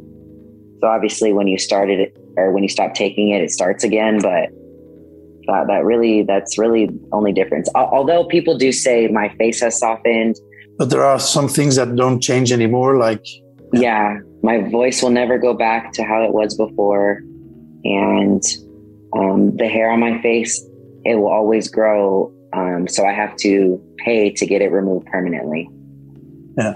[0.80, 4.20] So obviously, when you started it or when you stop taking it, it starts again.
[4.20, 4.48] But
[5.46, 7.68] that, that really, that's really only difference.
[7.76, 10.36] Although people do say my face has softened,
[10.82, 13.24] But there are some things that don't change anymore, like
[13.72, 17.22] yeah, my voice will never go back to how it was before,
[17.84, 18.42] and
[19.16, 20.60] um, the hair on my face
[21.04, 22.34] it will always grow.
[22.52, 25.70] Um, so I have to pay to get it removed permanently.
[26.58, 26.74] Yeah.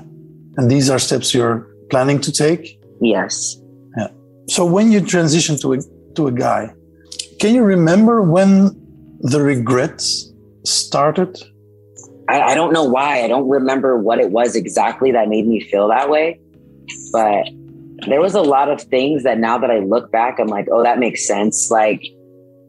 [0.57, 2.79] And these are steps you're planning to take.
[3.01, 3.57] Yes.
[3.99, 4.07] Yeah.
[4.47, 5.79] So when you transition to a
[6.14, 6.73] to a guy,
[7.40, 8.71] can you remember when
[9.19, 10.33] the regrets
[10.64, 11.37] started?
[12.29, 13.23] I, I don't know why.
[13.23, 16.41] I don't remember what it was exactly that made me feel that way,
[17.12, 17.49] but
[18.07, 20.83] there was a lot of things that now that I look back, I'm like, oh,
[20.83, 21.71] that makes sense.
[21.71, 22.03] Like,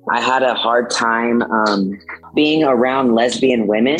[0.10, 2.00] I had a hard time um,
[2.34, 4.00] being around lesbian women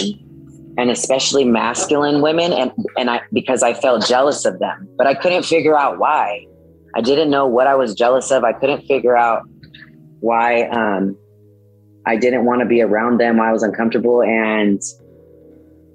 [0.78, 5.16] and especially masculine women, and and I because I felt jealous of them, but I
[5.16, 6.46] couldn't figure out why.
[6.96, 8.44] I didn't know what I was jealous of.
[8.44, 9.44] I couldn't figure out
[10.20, 11.18] why um,
[12.06, 13.38] I didn't want to be around them.
[13.38, 14.82] Why I was uncomfortable, and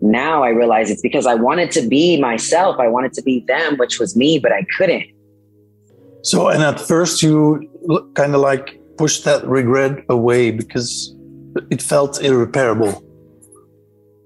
[0.02, 2.76] now I realize it's because I wanted to be myself.
[2.80, 5.06] I wanted to be them, which was me, but I couldn't.
[6.22, 7.68] So, and at first you
[8.14, 11.14] kind of like pushed that regret away because
[11.70, 13.02] it felt irreparable.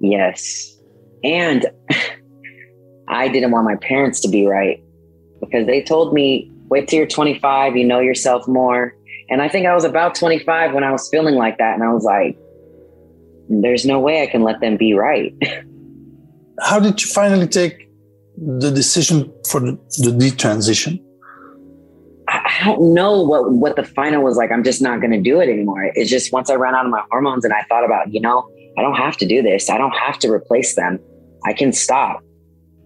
[0.01, 0.77] Yes.
[1.23, 1.67] And
[3.09, 4.83] I didn't want my parents to be right
[5.41, 8.97] because they told me, wait till you're 25, you know yourself more.
[9.29, 11.75] And I think I was about 25 when I was feeling like that.
[11.75, 12.39] And I was like,
[13.49, 15.35] there's no way I can let them be right.
[16.61, 17.89] How did you finally take
[18.37, 21.03] the decision for the, the detransition?
[22.29, 24.51] I don't know what, what the final was like.
[24.51, 25.93] I'm just not going to do it anymore.
[25.95, 28.49] It's just once I ran out of my hormones and I thought about, you know,
[28.77, 29.71] I don't have to do this.
[29.71, 30.99] I don't have to replace them.
[31.45, 32.23] I can stop.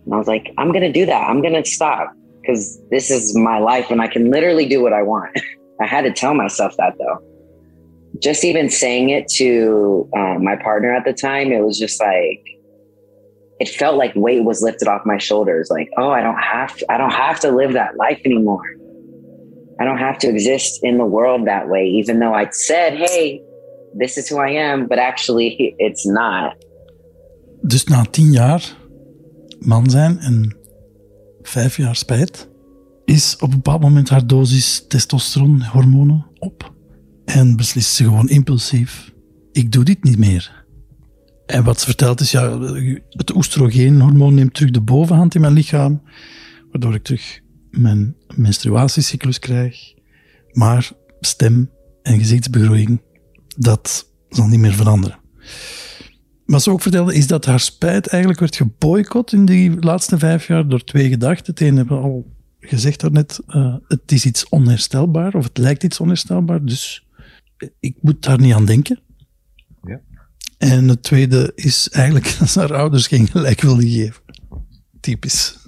[0.05, 1.29] And I was like, I'm going to do that.
[1.29, 4.93] I'm going to stop because this is my life and I can literally do what
[4.93, 5.39] I want.
[5.81, 7.25] I had to tell myself that though.
[8.19, 12.43] Just even saying it to uh, my partner at the time, it was just like,
[13.61, 15.69] it felt like weight was lifted off my shoulders.
[15.71, 18.65] Like, oh, I don't have to, I don't have to live that life anymore.
[19.79, 23.43] I don't have to exist in the world that way, even though I'd said, hey,
[23.95, 26.55] this is who I am, but actually it's not.
[27.63, 28.77] Dus na tien jaar
[29.59, 30.57] man zijn en
[31.43, 32.49] vijf jaar spijt,
[33.05, 36.73] is op een bepaald moment haar dosis testosteronhormonen op.
[37.25, 39.13] En beslist ze gewoon impulsief,
[39.53, 40.60] ik doe dit niet meer.
[41.51, 42.61] En wat ze vertelt is, ja,
[43.09, 46.03] het oestrogeenhormoon neemt terug de bovenhand in mijn lichaam,
[46.71, 49.95] waardoor ik terug mijn menstruatiecyclus krijg.
[50.53, 51.71] Maar stem
[52.03, 53.03] en gezichtsbegroeiing,
[53.57, 55.19] dat zal niet meer veranderen.
[56.47, 60.47] Wat ze ook vertelde, is dat haar spijt eigenlijk werd geboycott in die laatste vijf
[60.47, 61.53] jaar door twee gedachten.
[61.53, 62.27] Het ene hebben we al
[62.61, 67.07] gezegd daarnet, uh, het is iets onherstelbaar, of het lijkt iets onherstelbaar, dus
[67.81, 69.01] ik moet daar niet aan denken.
[70.61, 74.23] En het tweede is eigenlijk dat ze haar ouders geen gelijk wilde geven.
[75.01, 75.59] Typisch.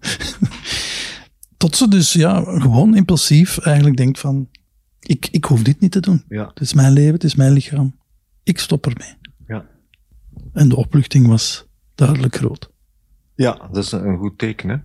[1.56, 4.48] Tot ze dus ja, gewoon impulsief eigenlijk denkt van,
[5.00, 6.24] ik, ik hoef dit niet te doen.
[6.28, 6.46] Ja.
[6.46, 7.96] Het is mijn leven, het is mijn lichaam.
[8.42, 9.14] Ik stop ermee.
[9.46, 9.66] Ja.
[10.52, 12.70] En de opluchting was duidelijk groot.
[13.34, 14.68] Ja, dat is een goed teken.
[14.68, 14.76] Hè?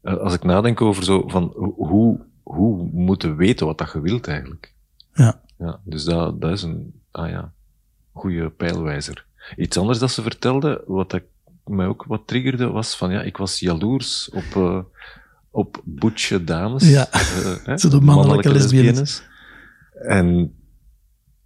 [0.00, 4.26] Eh, Als ik nadenk over zo van hoe, hoe moeten weten wat dat je wilt
[4.26, 4.74] eigenlijk.
[5.14, 5.40] Ja.
[5.58, 7.52] Ja, dus dat, dat is een ah ja,
[8.18, 9.26] goede pijlwijzer.
[9.56, 11.24] Iets anders dat ze vertelde, wat ik,
[11.64, 14.78] mij ook wat triggerde, was van ja, ik was jaloers op, eh,
[15.50, 16.88] op boetje dames.
[16.88, 19.22] Ja, eh, hè, zo de mannelijke lesbiennes.
[20.02, 20.54] En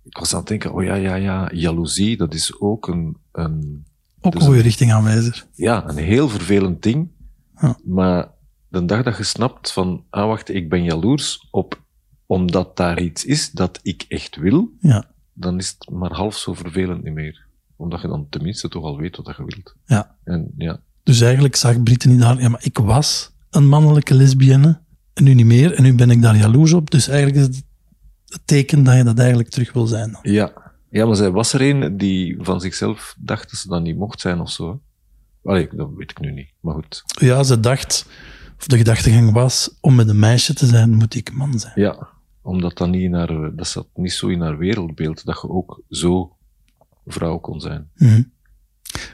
[0.02, 3.84] ik was aan het denken, oh ja, ja, ja, jaloezie, dat is ook een, een
[4.20, 5.44] Ook Dus- een goede richtingaanwijzer.
[5.54, 7.08] ja, een heel vervelend ding.
[7.60, 7.78] Ja.
[7.84, 8.28] Maar
[8.68, 11.80] de dag dat je snapt van, ah wacht, ik ben jaloers op,
[12.26, 16.54] omdat daar iets is dat ik echt wil, Ja, dan is het maar half zo
[16.54, 17.46] vervelend niet meer.
[17.76, 19.74] Omdat je dan tenminste toch al weet wat dat je wilt.
[19.86, 20.16] ja.
[20.24, 24.80] En ja, Dus eigenlijk zag Brittany daar, ja, maar ik was een mannelijke lesbienne
[25.14, 25.74] en nu niet meer.
[25.74, 26.90] En nu ben ik daar jaloers op.
[26.90, 27.64] Dus eigenlijk is het
[28.26, 30.12] het teken dat je dat eigenlijk terug wil zijn.
[30.12, 30.32] dan.
[30.32, 30.52] ja.
[30.90, 34.20] Ja, maar zij was er een die van zichzelf dacht dat ze dan niet mocht
[34.20, 34.80] zijn of zo.
[35.44, 36.50] Allee, dat weet ik nu niet.
[36.60, 37.02] Maar goed.
[37.04, 38.06] Ja, ze dacht,
[38.58, 41.72] of de gedachtegang was, om met een meisje te zijn, moet ik man zijn.
[41.76, 42.08] Ja,
[42.42, 45.82] omdat dat niet in haar, dat zat niet zo in haar wereldbeeld, dat je ook
[45.88, 46.36] zo
[47.06, 47.90] vrouw kon zijn.
[47.96, 48.22] Mhm.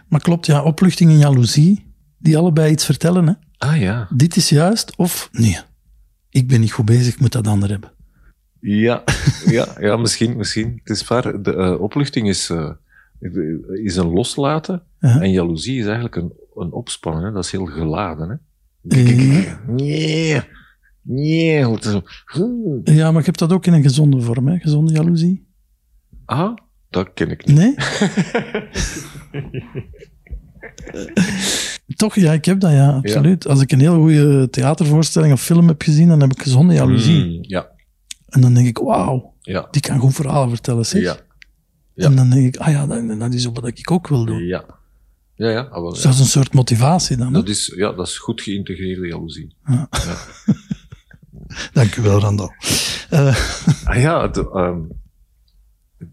[0.08, 3.26] Maar klopt, ja, opluchting en jaloezie, die allebei iets vertellen.
[3.26, 3.32] Hè?
[3.58, 4.08] Ah ja.
[4.14, 5.58] Dit is juist, of nee,
[6.30, 7.92] ik ben niet goed bezig, ik moet dat ander hebben.
[8.60, 9.04] Ja,
[9.46, 10.80] ja, ja misschien, misschien.
[10.84, 11.42] Het is waar.
[11.42, 12.70] De eh, opluchting is, eh,
[13.84, 14.82] is een loslaten.
[14.98, 17.24] En jaloezie is eigenlijk een, een opspannen.
[17.24, 17.32] Hè?
[17.32, 18.28] Dat is heel geladen.
[18.28, 18.34] Hè?
[18.88, 20.42] Eh, Nee,
[21.14, 21.76] nee.
[21.76, 22.02] is zo.
[22.84, 24.58] Ja, maar je hebt dat ook in een gezonde vorm, hè?
[24.58, 25.46] Gezonde jaloezie.
[26.24, 26.56] Ah,
[26.90, 27.56] dat ken ik niet.
[27.56, 27.74] Nee?
[31.96, 33.46] Toch, ja, ik heb dat, ja, absoluut.
[33.48, 37.24] Als ik een heel goede theatervoorstelling of film heb gezien, dan heb ik gezonde jaloezie.
[37.24, 37.68] Mm, ja,
[38.28, 41.02] En dan denk ik, wauw, ja, die kan goed verhalen vertellen, zeg.
[41.02, 41.16] ja,
[41.94, 42.04] ja.
[42.06, 44.44] En dan denk ik, ah ja, dat, dat is wat ik ook wil doen.
[44.44, 44.64] ja.
[45.34, 46.04] Ja, ja, ah, wel, Dus ja.
[46.04, 47.26] dat is een soort motivatie dan.
[47.26, 47.32] hè?
[47.32, 49.54] Dat is, ja, dat is goed geïntegreerde jaloezie.
[49.66, 49.88] Dank
[51.98, 52.52] u wel, Randal.
[53.11, 53.37] Eh,
[53.84, 54.80] Ah ja, de, ehm,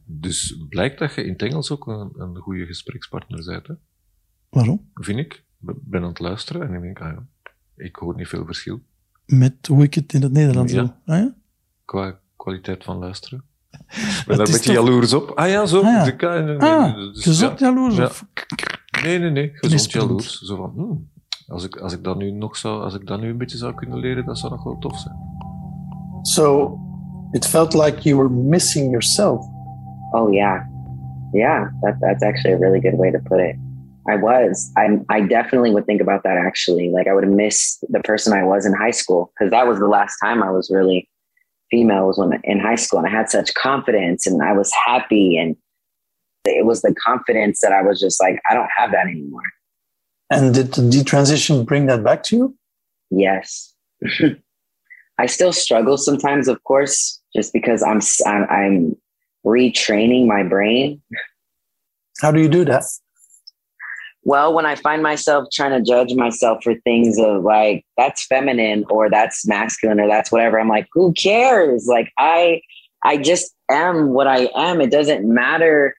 [0.05, 3.73] dus blijkt dat je in het Engels ook een, een goede gesprekspartner bent, hè?
[4.49, 4.89] waarom?
[4.93, 5.33] vind ik.
[5.67, 7.25] Ik ben aan het luisteren en ik denk, ah ja,
[7.75, 8.81] ik hoor niet veel verschil
[9.25, 10.81] Met hoe ik het in het Nederlands Ja.
[10.81, 10.93] doe.
[11.05, 11.35] Ah, ja?
[11.85, 13.43] qua kwaliteit van luisteren.
[13.75, 15.29] Ik ben daar een beetje toch- jaloers op.
[15.31, 15.81] Ah ja, zo.
[15.81, 16.03] Ah ja.
[16.11, 17.65] de Ah, dus, gezond ja.
[17.67, 17.95] jaloers?
[17.95, 18.05] Ja.
[18.05, 18.25] Of?
[19.03, 20.39] Nee, nee, nee, gezond jaloers.
[20.41, 21.09] Zo van, hmm,
[21.47, 23.73] als, ik, als ik dat nu nog zou, als ik dat nu een beetje zou
[23.73, 25.15] kunnen leren, dat zou nog wel tof zijn.
[26.21, 26.77] So
[27.31, 29.45] it felt like you were missing yourself.
[30.11, 30.65] Oh yeah,
[31.31, 31.67] yeah.
[31.81, 33.55] That that's actually a really good way to put it.
[34.07, 34.71] I was.
[34.77, 36.37] I I definitely would think about that.
[36.37, 39.67] Actually, like I would have missed the person I was in high school because that
[39.67, 41.09] was the last time I was really
[41.69, 45.37] female was when in high school, and I had such confidence and I was happy,
[45.37, 45.55] and
[46.45, 49.49] it was the confidence that I was just like I don't have that anymore.
[50.29, 52.57] And did the transition bring that back to you?
[53.11, 53.73] Yes.
[55.17, 58.95] I still struggle sometimes, of course, just because I'm I'm, I'm
[59.45, 61.01] retraining my brain
[62.21, 62.83] How do you do that?
[64.23, 68.83] Well, when I find myself trying to judge myself for things of like that's feminine
[68.89, 71.85] or that's masculine or that's whatever, I'm like, who cares?
[71.87, 72.61] Like I
[73.03, 74.81] I just am what I am.
[74.81, 75.95] It doesn't matter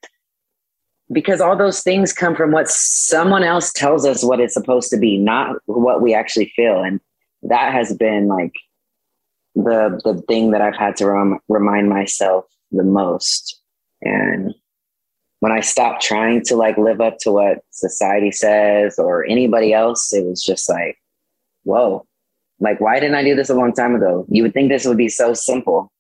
[1.13, 4.97] because all those things come from what someone else tells us what it's supposed to
[4.97, 6.83] be, not what we actually feel.
[6.83, 7.01] And
[7.43, 8.55] that has been like
[9.55, 13.61] the the thing that I've had to rem- remind myself the most.
[14.03, 14.55] And
[15.41, 20.13] when I stopped trying to like live up to what society says or anybody else,
[20.13, 20.99] it was just like,
[21.63, 22.07] whoa,
[22.59, 24.27] like, why didn't I do this a long time ago?
[24.29, 25.93] You would think this would be so simple.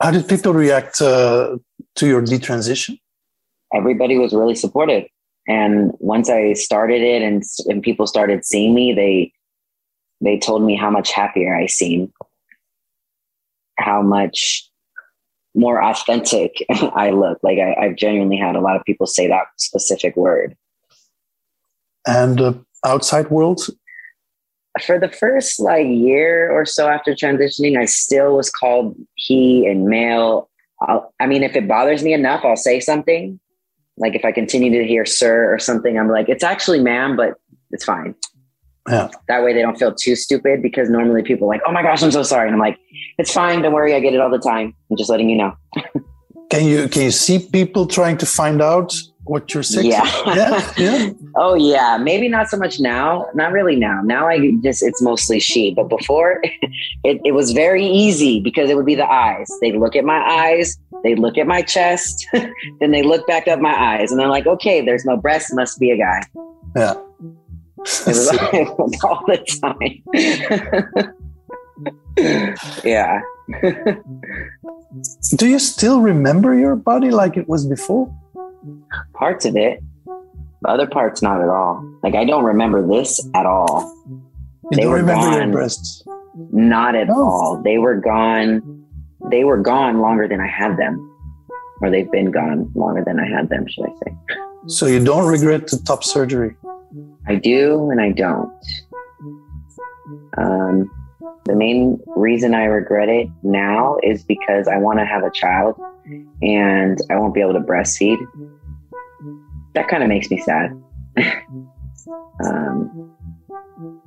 [0.00, 1.58] How did people react uh,
[1.96, 2.98] to your detransition?
[3.74, 5.04] Everybody was really supportive.
[5.46, 9.32] And once I started it and, and people started seeing me, they,
[10.20, 12.12] they told me how much happier I seem,
[13.78, 14.68] how much
[15.54, 17.38] more authentic I look.
[17.42, 20.56] Like I, I've genuinely had a lot of people say that specific word.
[22.06, 23.68] And the outside world?
[24.82, 29.86] for the first like year or so after transitioning, I still was called he and
[29.86, 30.50] male.
[30.80, 33.38] I'll, I mean, if it bothers me enough, I'll say something.
[33.96, 37.34] Like if I continue to hear sir or something, I'm like, it's actually ma'am, but
[37.70, 38.14] it's fine.
[38.88, 39.08] Yeah.
[39.28, 42.02] That way they don't feel too stupid because normally people are like, oh my gosh,
[42.02, 42.48] I'm so sorry.
[42.48, 42.78] And I'm like,
[43.18, 43.62] it's fine.
[43.62, 43.94] Don't worry.
[43.94, 44.74] I get it all the time.
[44.90, 45.56] I'm just letting you know.
[46.50, 50.04] Can you can you see people trying to find out what your sex Yeah.
[50.34, 50.72] Yeah.
[50.76, 51.10] Yeah.
[51.36, 53.26] Oh yeah, maybe not so much now.
[53.34, 54.02] Not really now.
[54.04, 55.74] Now I just it's mostly she.
[55.74, 56.40] But before,
[57.04, 59.50] it, it was very easy because it would be the eyes.
[59.60, 62.24] They look at my eyes, they look at my chest,
[62.80, 65.80] then they look back at my eyes, and they're like, okay, there's no breast, must
[65.80, 66.22] be a guy.
[66.76, 66.94] Yeah.
[67.78, 70.02] It was, it all the time.
[72.84, 73.20] yeah.
[75.36, 78.08] Do you still remember your body like it was before?
[79.14, 79.80] Parts of it.
[80.62, 81.84] The other parts not at all.
[82.02, 83.92] Like I don't remember this at all.
[84.08, 84.22] You
[84.72, 85.52] They don't were remember your gone.
[85.52, 86.02] breasts.
[86.52, 87.14] Not at No.
[87.14, 87.60] all.
[87.62, 88.84] They were gone.
[89.30, 90.94] They were gone longer than I had them,
[91.82, 94.16] or they've been gone longer than I had them, should I say?
[94.66, 96.56] So you don't regret the top surgery.
[97.26, 98.52] I do and I don't.
[100.38, 100.90] Um,
[101.44, 105.78] the main reason I regret it now is because I want to have a child
[106.42, 108.18] and I won't be able to breastfeed.
[109.74, 110.70] That kind of makes me sad.
[112.44, 113.14] um,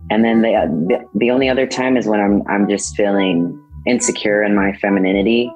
[0.10, 4.56] and then the, the only other time is when I'm I'm just feeling insecure in
[4.56, 5.52] my femininity,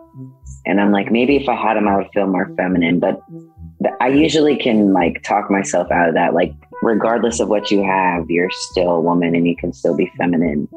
[0.65, 3.21] and I'm like maybe if I had him I would feel more feminine, but
[3.99, 6.33] I usually can like talk myself out of that.
[6.33, 10.11] Like regardless of what you have, you're still a woman and you can still be
[10.17, 10.67] feminine.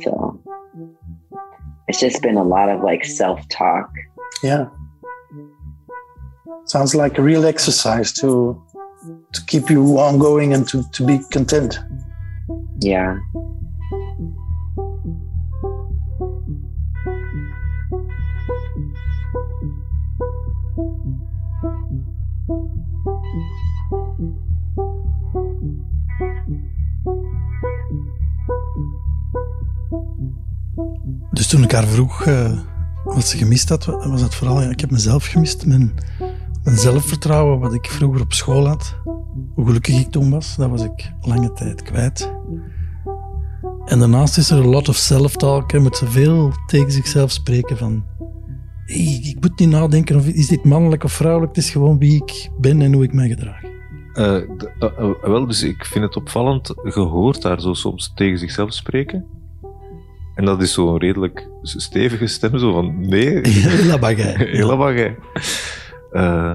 [0.00, 0.40] So
[1.88, 3.90] it's just been a lot of like self talk.
[4.42, 4.66] Yeah.
[6.64, 8.62] Sounds like a real exercise to
[9.32, 11.80] to keep you ongoing and to, to be content.
[12.80, 13.18] Yeah.
[31.52, 32.58] Toen ik haar vroeg uh,
[33.04, 35.66] wat ze gemist had, was het vooral, ik heb mezelf gemist.
[35.66, 35.94] Mijn,
[36.64, 38.96] mijn zelfvertrouwen, wat ik vroeger op school had.
[39.54, 42.32] Hoe gelukkig ik toen was, dat was ik lange tijd kwijt.
[43.84, 45.72] En daarnaast is er een lot of self-talk.
[45.72, 48.04] met zoveel tegen zichzelf spreken van...
[48.86, 51.54] Ik moet niet nadenken of is dit mannelijk of vrouwelijk.
[51.54, 53.62] Het is gewoon wie ik ben en hoe ik mij gedraag.
[54.14, 54.38] Uh,
[55.22, 56.72] wel, dus ik vind het opvallend.
[56.76, 59.31] gehoord daar zo soms tegen zichzelf spreken.
[60.34, 63.40] En dat is zo'n redelijk stevige stem, zo van nee.
[64.00, 64.34] Bagay.
[64.36, 65.16] Hele bagay.
[66.12, 66.54] Uh,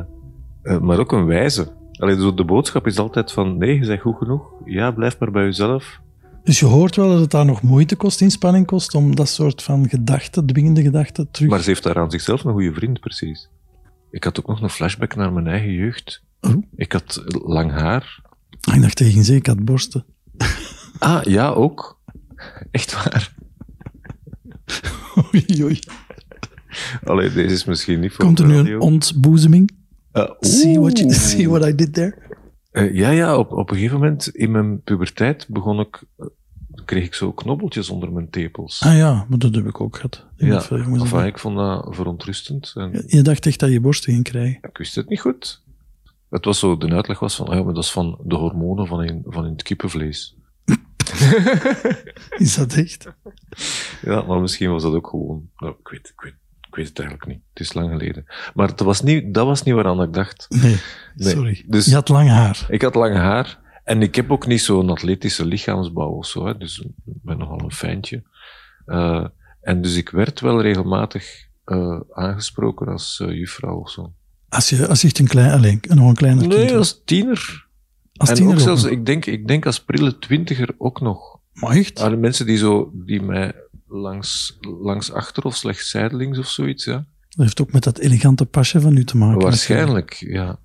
[0.82, 1.76] maar ook een wijze.
[1.92, 4.52] Alleen zo de boodschap is altijd van nee, je zegt goed genoeg.
[4.66, 6.00] Ja, blijf maar bij jezelf.
[6.44, 9.63] Dus je hoort wel dat het daar nog moeite kost, inspanning kost, om dat soort
[9.63, 11.50] van gedachten, dwingende gedachten terug...
[11.50, 13.50] Maar ze heeft daar aan zichzelf een goede vriend, precies.
[14.12, 16.24] Ik had ook nog een flashback naar mijn eigen jeugd.
[16.42, 16.63] Oh.
[16.76, 18.22] Ik had lang haar.
[18.62, 20.06] Ah, ik dacht tegen ze, ik had borsten.
[21.00, 22.00] Ah, ja, ook.
[22.72, 23.36] Echt waar.
[25.26, 25.80] Oei, oei.
[27.04, 29.72] Allee, deze is misschien niet voor Komt er nu een ontboezeming?
[30.14, 32.16] Uh, see, what you, see what I did there?
[32.72, 36.04] Uh, ja, ja, op, op een gegeven moment in mijn puberteit begon ik,
[36.86, 38.82] kreeg ik zo knobbeltjes onder mijn tepels.
[38.82, 40.26] Ah ja, maar dat heb ik ook gehad.
[40.38, 42.74] Ik ja, enfin, ik vond dat verontrustend.
[42.76, 44.60] En je dacht echt dat je borsten ging krijgen?
[44.62, 45.64] Ik wist het niet goed.
[46.30, 48.88] Het was zo, de uitleg was van, ah ja, maar dat is van de hormonen
[48.88, 50.36] van in, van in het kippenvlees.
[52.38, 53.08] is dat echt?
[54.02, 56.36] Ja, maar misschien was dat ook gewoon, nou, ik, weet, ik, weet,
[56.68, 57.42] ik weet het eigenlijk niet.
[57.50, 58.26] Het is lang geleden.
[58.54, 60.46] Maar dat was niet, dat was niet waaraan ik dacht.
[60.50, 60.78] Nee,
[61.16, 61.66] sorry.
[61.68, 62.66] Dus, je had lang haar.
[62.70, 63.60] Ik had lang haar.
[63.84, 66.46] En ik heb ook niet zo'n atletische lichaamsbouw of zo.
[66.46, 66.58] Hè.
[66.58, 68.24] Dus ik ben nogal een fijntje.
[68.86, 69.26] Uh,
[69.62, 74.14] en dus ik werd wel regelmatig uh, aangesproken als uh, juffrouw of zo.
[74.50, 77.67] Als je, als je een klein, alleen, nog een kleiner Nee, als tiener.
[78.18, 81.40] Als en ook zelfs, ik denk, ik denk als prille twintiger ook nog.
[81.54, 82.00] Maar echt?
[82.02, 83.54] Are mensen die, zo, die mij
[83.88, 87.06] langs, langs achter of slechts zijdelings of zoiets, ja.
[87.30, 89.42] Dat heeft ook met dat elegante pasje van u te maken.
[89.42, 90.60] Waarschijnlijk, ja.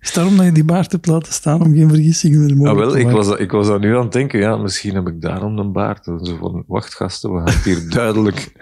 [0.00, 2.86] Is daarom dat je die baard hebt laten staan om geen vergissingen meer mogelijk ah,
[2.86, 5.58] wel, ik was, ik was aan nu aan het denken, ja, misschien heb ik daarom
[5.58, 6.04] een baard.
[6.04, 8.52] Zo van, wacht gasten, we gaan het hier duidelijk,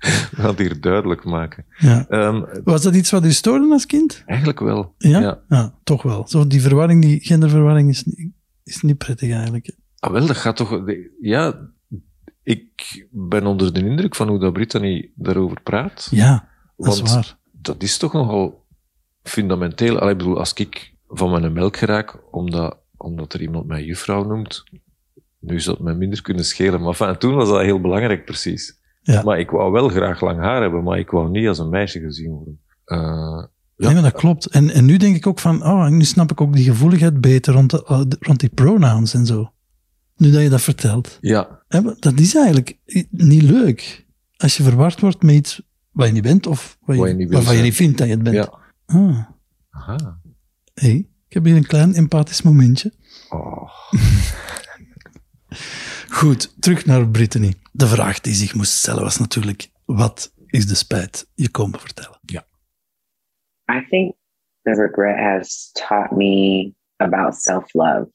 [0.36, 1.64] het hier duidelijk maken.
[1.78, 2.06] Ja.
[2.08, 4.22] Um, was dat iets wat u stoorde als kind?
[4.26, 4.94] Eigenlijk wel.
[4.98, 5.42] Ja?
[5.48, 5.74] ja?
[5.84, 6.28] toch wel.
[6.28, 8.04] Zo die verwarring, die genderverwarring is,
[8.64, 9.76] is niet prettig eigenlijk.
[9.98, 10.82] Ah, wel, dat gaat toch...
[11.20, 11.70] Ja,
[12.42, 16.08] ik ben onder de indruk van hoe dat Brittany daarover praat.
[16.10, 17.38] Ja, dat is waar.
[17.52, 18.66] Dat is toch nogal
[19.22, 19.98] fundamenteel.
[19.98, 24.24] Allee, ik bedoel, als ik van mijn melk geraak, omdat, omdat er iemand mij juffrouw
[24.24, 24.64] noemt,
[25.38, 26.80] nu zou het mij minder kunnen schelen.
[26.80, 28.79] Maar enfin, toen was dat heel belangrijk, precies.
[29.02, 29.22] Ja.
[29.22, 32.00] Maar ik wou wel graag lang haar hebben, maar ik wou niet als een meisje
[32.00, 32.60] gezien worden.
[32.86, 32.98] Uh,
[33.76, 33.86] ja.
[33.86, 34.46] Nee, maar dat klopt.
[34.46, 37.54] En, en nu denk ik ook van, oh, nu snap ik ook die gevoeligheid beter
[37.54, 39.52] rond, de, uh, rond die pronouns en zo.
[40.16, 41.18] Nu dat je dat vertelt.
[41.20, 41.62] Ja.
[41.98, 42.78] Dat is eigenlijk
[43.10, 44.06] niet leuk.
[44.36, 47.56] Als je verward wordt met iets wat je niet bent of wat je, je waarvan
[47.56, 48.36] je niet vindt dat je het bent.
[48.36, 48.58] Ja.
[48.86, 49.18] Ah.
[49.70, 50.20] Aha.
[50.74, 52.92] hey, ik heb hier een klein empathisch momentje.
[53.28, 53.70] Oh.
[56.10, 57.54] Goed, terug naar Brittany.
[57.72, 62.18] De vraag die zich moest stellen was natuurlijk, wat is de spijt je komen vertellen?
[62.22, 62.46] Ja.
[63.72, 64.14] I think
[64.62, 68.10] the regret has taught me about self-love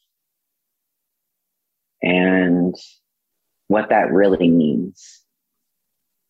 [1.99, 2.77] and
[3.65, 5.23] what that really means.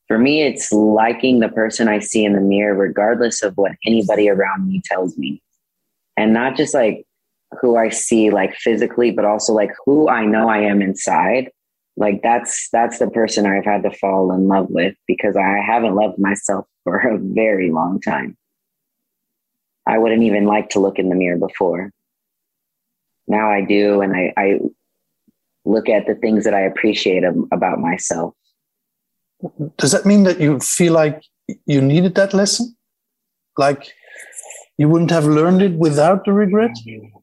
[0.05, 4.29] For me, it's liking the person I see in the mirror, regardless of what anybody
[4.29, 5.41] around me tells me.
[6.15, 7.05] And not just like
[7.59, 11.51] who I see like physically, but also like who I know I am inside.
[11.97, 15.95] Like that's that's the person I've had to fall in love with because I haven't
[15.95, 18.37] loved myself for a very long time.
[19.87, 21.91] I wouldn't even like to look in the mirror before.
[23.27, 24.59] Now I do, and I, I
[25.63, 28.33] look at the things that I appreciate about myself.
[29.77, 31.23] Does that mean that you feel like
[31.65, 32.75] you needed that lesson?
[33.57, 33.87] Like
[34.77, 36.71] you wouldn't have learned it without the regret?
[36.85, 37.14] Mm-hmm.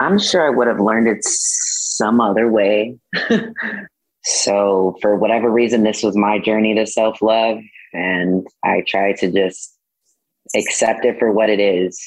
[0.00, 2.96] I'm sure I would have learned it some other way.
[4.24, 7.58] so, for whatever reason, this was my journey to self love,
[7.92, 9.76] and I try to just
[10.54, 12.00] accept it for what it is.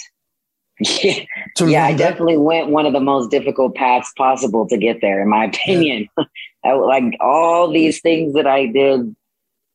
[1.04, 1.24] yeah,
[1.60, 5.30] yeah I definitely went one of the most difficult paths possible to get there, in
[5.30, 6.08] my opinion.
[6.64, 6.74] Yeah.
[6.74, 9.16] like all these things that I did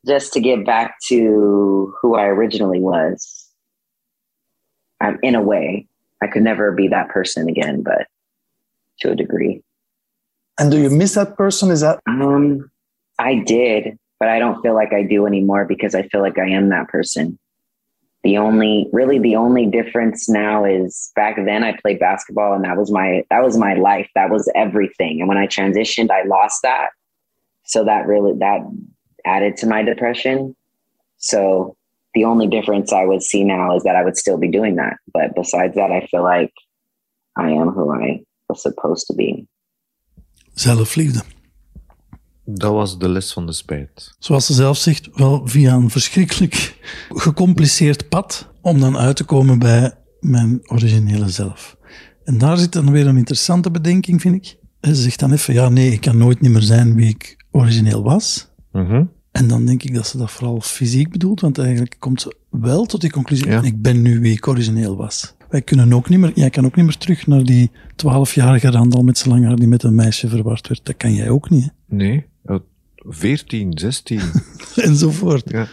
[0.05, 3.45] just to get back to who I originally was.
[5.01, 5.85] I'm in a way.
[6.21, 8.07] I could never be that person again, but
[9.01, 9.61] to a degree.
[10.59, 11.71] And do you miss that person?
[11.71, 12.69] Is that um
[13.19, 16.49] I did, but I don't feel like I do anymore because I feel like I
[16.49, 17.37] am that person.
[18.23, 22.75] The only, really, the only difference now is back then I played basketball and that
[22.75, 24.09] was my, that was my life.
[24.15, 25.19] That was everything.
[25.19, 26.89] And when I transitioned, I lost that.
[27.63, 28.61] so that really that
[29.25, 30.55] added to my depression.
[31.17, 31.76] So
[32.17, 34.99] the only difference I would see now is that I would still be doing that.
[35.11, 36.53] But besides that, I feel like
[37.35, 39.47] I am who I was supposed to be.
[40.53, 41.21] Zelfliefde.
[42.45, 44.15] Dat was de les van de spijt.
[44.19, 46.77] Zoals ze zelf zegt, wel via een verschrikkelijk
[47.09, 51.77] gecompliceerd pad om dan uit te komen bij mijn originele zelf.
[52.23, 54.57] En daar zit dan weer een interessante bedenking, vind ik.
[54.81, 58.03] Ze zegt dan even, ja nee, ik kan nooit niet meer zijn wie ik origineel
[58.03, 58.51] was.
[58.71, 59.05] Mhm.
[59.31, 62.85] En dan denk ik dat ze dat vooral fysiek bedoelt, want eigenlijk komt ze wel
[62.85, 63.61] tot die conclusie, Ja.
[63.61, 65.35] ik ben nu wie ik origineel was.
[65.49, 69.03] Wij kunnen ook niet meer, jij kan ook niet meer terug naar die twaalfjarige Randal
[69.03, 70.85] met zijn lang haar die met een meisje verward werd.
[70.85, 72.55] Dat kan jij ook niet, Nee, eh,
[72.95, 74.19] 14, 16.
[74.75, 74.81] hè?
[74.81, 75.49] enzovoort.
[75.49, 75.67] ja.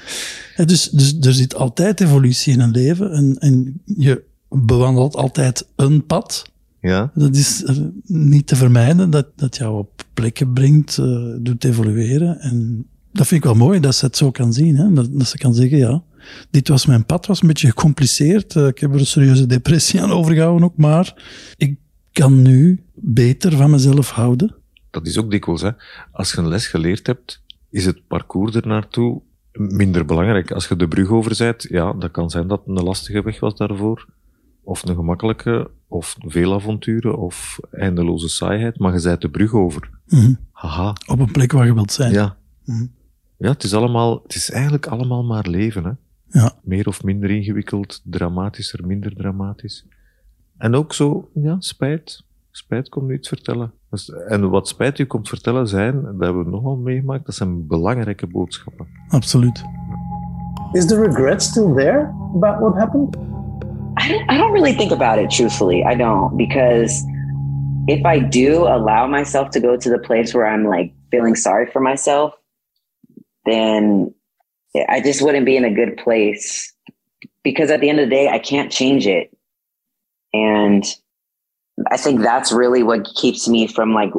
[0.57, 5.67] Ja, dus, dus er zit altijd evolutie in een leven en, en je bewandelt altijd
[5.77, 6.45] een pad.
[6.81, 7.65] ja, Dat is
[8.07, 12.41] niet te vermijden, dat, dat jou op plekken brengt, eh, doet evolueren.
[12.41, 14.77] En dat vind ik wel mooi, dat ze het zo kan zien.
[14.77, 14.93] Hè?
[14.93, 16.03] Dat, dat ze kan zeggen, ja,
[16.51, 18.57] dit was mijn pad, was een beetje gecompliceerd.
[18.57, 21.23] Eh, ik heb er een serieuze depressie aan overgehouden ook, maar
[21.57, 21.77] ik
[22.13, 24.55] kan nu beter van mezelf houden.
[24.91, 25.63] dat is ook dikwijls.
[25.63, 25.71] Hè.
[26.13, 30.51] Als je een les geleerd hebt, is het parcours er naartoe minder belangrijk.
[30.53, 33.41] Als je de brug over bent, ja, dat kan zijn dat het een lastige weg
[33.41, 34.09] was daarvoor.
[34.63, 38.79] Of een gemakkelijke, of veel avonturen, of eindeloze saaiheid.
[38.79, 39.91] Maar je bent de brug over.
[40.07, 40.33] Mhm.
[40.53, 42.13] Haha, Op een plek waar je wilt zijn.
[42.13, 42.37] ja.
[42.65, 42.87] Mhm.
[43.45, 45.91] Ja, het is allemaal, het is eigenlijk allemaal maar leven, hè.
[46.41, 46.53] Ja.
[46.63, 49.87] Meer of minder ingewikkeld, dramatischer, minder dramatisch.
[50.59, 52.25] En ook zo, ja, spijt.
[52.51, 53.73] Spijt komt nu iets vertellen.
[53.91, 57.67] Dus- En wat spijt u komt vertellen zijn, dat hebben we nogal meegemaakt, dat zijn
[57.67, 58.87] belangrijke boodschappen.
[59.09, 59.65] Absoluut.
[60.73, 63.17] Is the regret still there about what happened?
[64.05, 65.93] I don't, I don't really think about it truthfully.
[65.93, 67.05] I don't because
[67.85, 71.67] if I do allow myself to go to the place where I'm like feeling sorry
[71.73, 72.43] for myself,
[73.47, 74.15] then
[74.89, 76.73] I just wouldn't be in a good place
[77.43, 79.37] because at the end of the day, I can't change it.
[80.33, 80.85] And
[81.91, 84.13] I think that's really what keeps me from like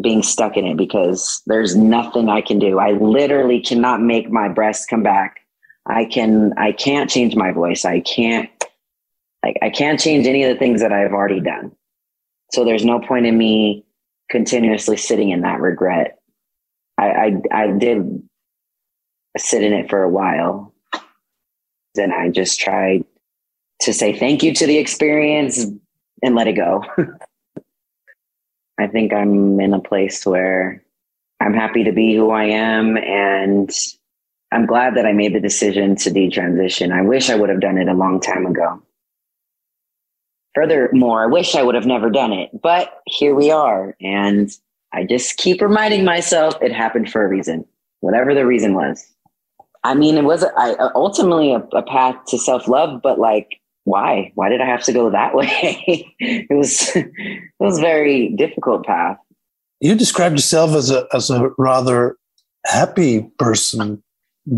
[0.00, 2.78] being stuck in it because there's nothing I can do.
[2.78, 5.38] I literally cannot make my breasts come back.
[5.86, 7.84] I can I can't change my voice.
[7.84, 8.50] I can't
[9.44, 11.72] like I can't change any of the things that I've already done.
[12.52, 13.84] So there's no point in me
[14.30, 16.18] continuously sitting in that regret.
[16.98, 18.22] I I, I did
[19.38, 20.74] sit in it for a while.
[21.94, 23.04] Then I just tried
[23.80, 25.66] to say thank you to the experience
[26.22, 26.84] and let it go.
[28.78, 30.82] I think I'm in a place where
[31.40, 33.70] I'm happy to be who I am and
[34.52, 36.92] I'm glad that I made the decision to detransition.
[36.92, 38.82] I wish I would have done it a long time ago.
[40.54, 43.94] Furthermore, I wish I would have never done it, but here we are.
[44.00, 44.50] And
[44.92, 47.64] I just keep reminding myself it happened for a reason,
[48.00, 49.06] whatever the reason was.
[49.84, 54.32] I mean, it was I, ultimately a, a path to self love, but like, why?
[54.34, 56.14] Why did I have to go that way?
[56.18, 57.10] it was, it
[57.60, 59.18] was a very difficult path.
[59.80, 62.16] You described yourself as a as a rather
[62.64, 64.02] happy person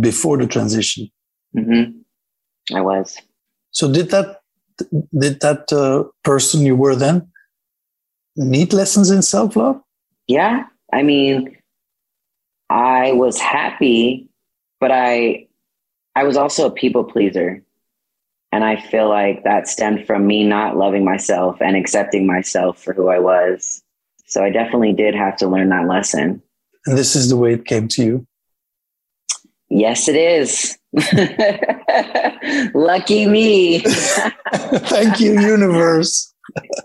[0.01, 1.11] before the transition.
[1.53, 1.83] hmm
[2.75, 3.17] I was.
[3.71, 4.41] So did that
[5.19, 7.29] did that uh, person you were then
[8.37, 9.81] need lessons in self love?
[10.29, 10.65] Yeah.
[10.93, 11.57] I mean,
[12.71, 14.29] I was happy,
[14.79, 15.49] but I
[16.15, 17.63] I was also a people pleaser.
[18.51, 22.95] And I feel like that stemmed from me not loving myself and accepting myself for
[22.95, 23.83] who I was.
[24.27, 26.43] So I definitely did have to learn that lesson.
[26.87, 28.27] And this is the way it came to you.
[29.69, 30.79] Yes, it is.
[32.75, 33.81] Lucky me.
[34.55, 36.33] Thank you, universe.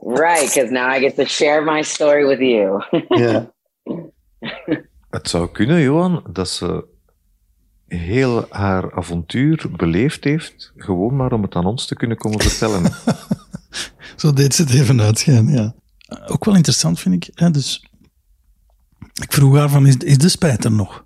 [0.01, 2.83] Right, because now I get to share my story with you.
[3.19, 3.43] Yeah.
[5.09, 6.85] Het zou kunnen, Johan, dat ze
[7.87, 12.91] heel haar avontuur beleefd heeft, gewoon maar om het aan ons te kunnen komen vertellen.
[14.15, 15.75] Zo deed ze het even uitschijnen, ja.
[16.25, 17.31] Ook wel interessant vind ik.
[17.33, 17.51] Hè?
[17.51, 17.89] Dus,
[19.21, 21.05] ik vroeg haar van, is, is de spijt er nog?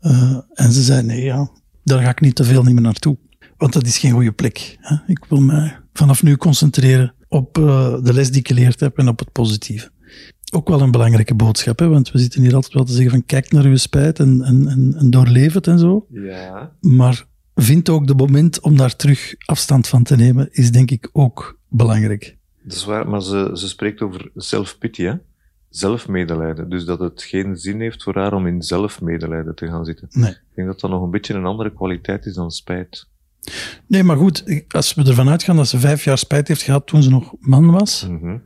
[0.00, 1.50] Eh, en ze zei, nee, ja,
[1.84, 3.18] daar ga ik niet te veel niet meer naartoe.
[3.56, 4.76] Want dat is geen goede plek.
[4.80, 4.96] Hè?
[5.06, 9.08] Ik wil mij vanaf nu concentreren op eh, de les die ik geleerd heb en
[9.08, 9.90] op het positieve.
[10.52, 11.88] Ook wel een belangrijke boodschap, hè?
[11.88, 14.68] want we zitten hier altijd wel te zeggen van kijk naar uw spijt en, en,
[14.68, 16.06] en, en doorleef het en zo.
[16.10, 16.76] Ja.
[16.80, 21.08] Maar vind ook de moment om daar terug afstand van te nemen, is denk ik
[21.12, 22.36] ook belangrijk.
[22.62, 25.14] Dat is waar, maar ze, ze spreekt over self-pity, hè?
[25.68, 26.68] zelfmedelijden.
[26.68, 30.08] Dus dat het geen zin heeft voor haar om in zelfmedelijden te gaan zitten.
[30.10, 30.30] Nee.
[30.30, 33.08] Ik denk dat dat nog een beetje een andere kwaliteit is dan spijt.
[33.86, 37.02] Nee, maar goed, als we ervan uitgaan dat ze vijf jaar spijt heeft gehad toen
[37.02, 38.36] ze nog man was, Mhm.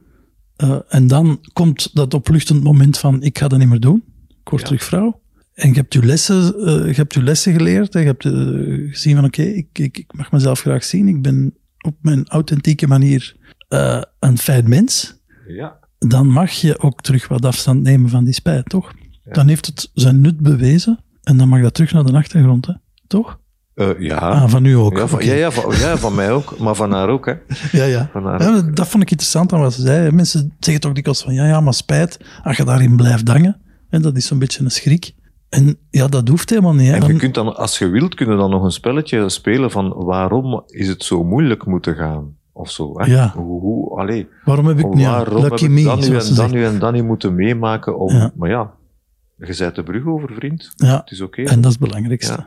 [0.57, 4.49] eh, en dan komt dat opluchtend moment van ik ga dat niet meer doen, ik
[4.49, 4.67] word Ja.
[4.69, 5.21] terug vrouw.
[5.55, 7.95] En je hebt je lessen, eh, je hebt je lessen geleerd.
[7.95, 8.33] En je hebt eh,
[8.91, 11.09] gezien van oké, ik, ik, ik mag mezelf graag zien.
[11.09, 13.37] Ik ben op mijn authentieke manier
[14.21, 15.17] een fijn mens.
[15.47, 15.79] Ja.
[15.99, 18.93] Dan mag je ook terug wat afstand nemen van die spijt, toch?
[19.25, 19.33] Ja.
[19.33, 21.05] Dan heeft het zijn nut bewezen.
[21.23, 22.73] En dan mag dat terug naar de achtergrond, hè?
[23.07, 23.41] toch?
[23.81, 24.17] Eh, ja.
[24.17, 24.97] Ah, van u ook.
[24.99, 27.27] ja, van, ja, ja, van, ja, van mij ook, maar van haar ook.
[27.27, 27.33] Hè.
[27.79, 28.11] ja, ja.
[28.15, 30.11] Ja, dat vond ik interessant aan wat ze zei.
[30.11, 33.61] Mensen zeggen toch dikwijls van, ja, ja, maar spijt, als je daarin blijft hangen.
[33.91, 35.13] En dat is zo'n beetje een schrik.
[35.49, 36.87] En ja, dat hoeft helemaal niet.
[36.87, 36.95] Hè.
[36.95, 39.71] En je Dan- kunt dan, als je wilt, kun je dan nog een spelletje spelen
[39.71, 42.35] van waarom is het zo moeilijk moeten gaan?
[42.53, 42.93] Of zo.
[43.01, 43.13] Hè?
[43.13, 43.33] Ja.
[43.37, 46.53] Hoe, hoe, allee, waarom heb ik niet waarom heb ik dat nu en zegt.
[46.53, 47.99] nu en niet moeten meemaken?
[47.99, 48.33] Om, Ja.
[48.35, 48.71] Maar ja,
[49.37, 50.73] je zet de brug over, vriend.
[50.77, 51.43] Ja, Het is oké.
[51.43, 52.47] en dat is het belangrijkste.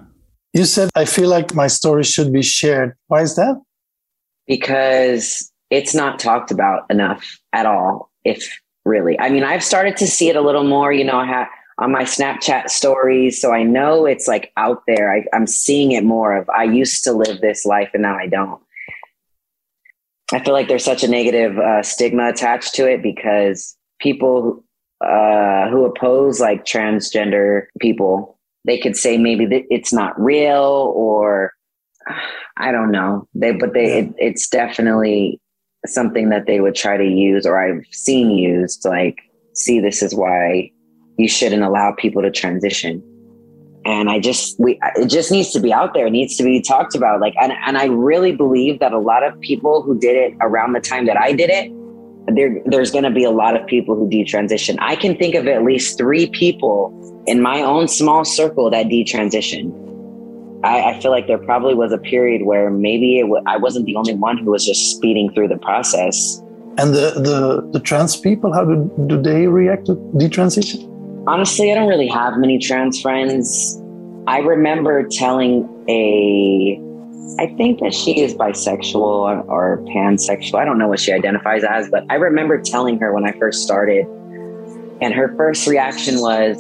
[0.53, 2.95] You said, I feel like my story should be shared.
[3.07, 3.59] Why is that?
[4.47, 10.07] because it's not talked about enough at all if really i mean i've started to
[10.07, 11.49] see it a little more you know I ha-
[11.79, 16.03] on my snapchat stories so i know it's like out there I, i'm seeing it
[16.03, 18.61] more of i used to live this life and now i don't
[20.33, 24.63] i feel like there's such a negative uh, stigma attached to it because people
[25.01, 28.32] uh, who oppose like transgender people
[28.66, 31.53] they could say maybe that it's not real or
[32.57, 33.28] I don't know.
[33.34, 35.39] They, but they, it, it's definitely
[35.86, 38.86] something that they would try to use, or I've seen used.
[38.86, 39.20] Like,
[39.53, 40.72] see, this is why
[41.18, 43.01] you shouldn't allow people to transition.
[43.86, 46.07] And I just, we, it just needs to be out there.
[46.07, 47.20] It needs to be talked about.
[47.20, 50.74] Like, and, and I really believe that a lot of people who did it around
[50.74, 51.70] the time that I did it,
[52.28, 54.78] there, there's going to be a lot of people who detransition.
[54.80, 59.71] I can think of at least three people in my own small circle that detransition.
[60.63, 63.86] I, I feel like there probably was a period where maybe it w- I wasn't
[63.86, 66.41] the only one who was just speeding through the process.
[66.78, 70.89] And the, the, the trans people, how do, do they react to detransition?
[71.28, 73.80] Honestly, I don't really have many trans friends.
[74.28, 76.80] I remember telling a,
[77.39, 80.59] I think that she is bisexual or, pansexual.
[80.59, 83.63] I don't know what she identifies as, but I remember telling her when I first
[83.63, 84.05] started,
[85.01, 86.57] and her first reaction was,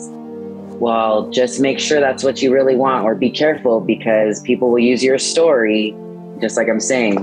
[0.79, 4.79] well, just make sure that's what you really want, or be careful because people will
[4.79, 5.95] use your story.
[6.41, 7.15] Just like I'm saying,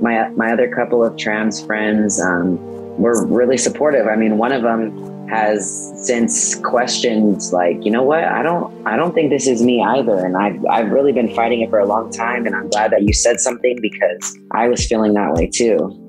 [0.00, 2.58] my my other couple of trans friends um,
[2.98, 4.06] were really supportive.
[4.06, 8.24] I mean, one of them has since questioned, like, you know what?
[8.24, 11.62] I don't I don't think this is me either, and I've I've really been fighting
[11.62, 14.86] it for a long time, and I'm glad that you said something because I was
[14.86, 16.06] feeling that way too.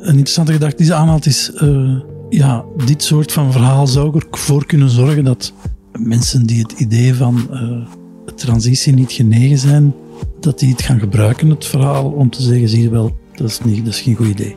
[0.00, 1.52] Een interessante gedachte die ze aanhaalt is...
[1.52, 5.52] eh, ja, dit soort van verhaal zou ervoor kunnen zorgen dat
[5.98, 9.94] mensen die het idee van eh, transitie niet genegen zijn,
[10.40, 13.60] dat die het gaan gebruiken, het verhaal, om te zeggen, zie je wel, dat is,
[13.60, 14.56] niet, dat is geen goed idee.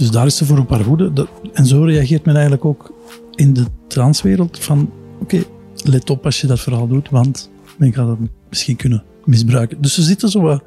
[0.00, 1.12] Dus daar is ze voor haar hoede.
[1.12, 2.92] Dat- en zo reageert men eigenlijk ook
[3.34, 4.90] in de transwereld van,
[5.20, 5.42] oké,
[5.84, 9.82] let op als je dat verhaal doet, want men gaat dat misschien kunnen misbruiken.
[9.82, 10.62] Dus ze zitten zo wat,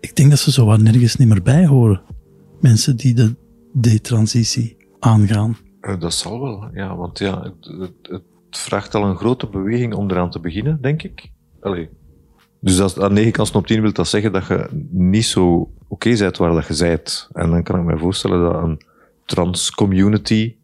[0.00, 2.02] ik denk dat ze zo wat nergens niet meer bij horen.
[2.60, 3.34] Mensen die de
[3.72, 5.56] detransitie aangaan.
[5.80, 6.96] Eh, dat zal wel, ja.
[6.96, 7.52] Want ja,
[8.02, 8.20] het,
[8.50, 11.30] vraagt al een grote beweging om eraan te beginnen, denk ik.
[11.60, 11.88] Allee.
[12.60, 16.16] Dus als, aan 9 kansen op 10 wil dat zeggen dat je niet zo oké
[16.16, 17.28] bent waar dat je zijt.
[17.32, 18.82] En dan kan ik me voorstellen dat een
[19.24, 20.54] trans community,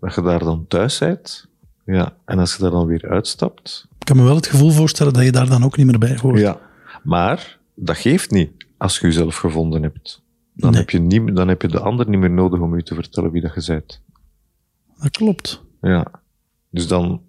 [0.00, 1.46] dat je daar dan thuis bent.
[1.84, 3.86] Ja, en als je daar dan weer uitstapt.
[3.98, 6.18] Ik kan me wel het gevoel voorstellen dat je daar dan ook niet meer bij
[6.22, 6.38] hoort.
[6.38, 6.60] Ja.
[7.02, 10.22] Maar dat geeft niet als je jezelf gevonden hebt.
[10.54, 10.80] Dan, Nee.
[10.80, 13.30] heb je niet, dan heb je de ander niet meer nodig om je te vertellen
[13.30, 14.00] wie dat je bent.
[15.00, 15.62] Dat klopt.
[15.80, 16.06] Ja.
[16.70, 17.22] Dus dan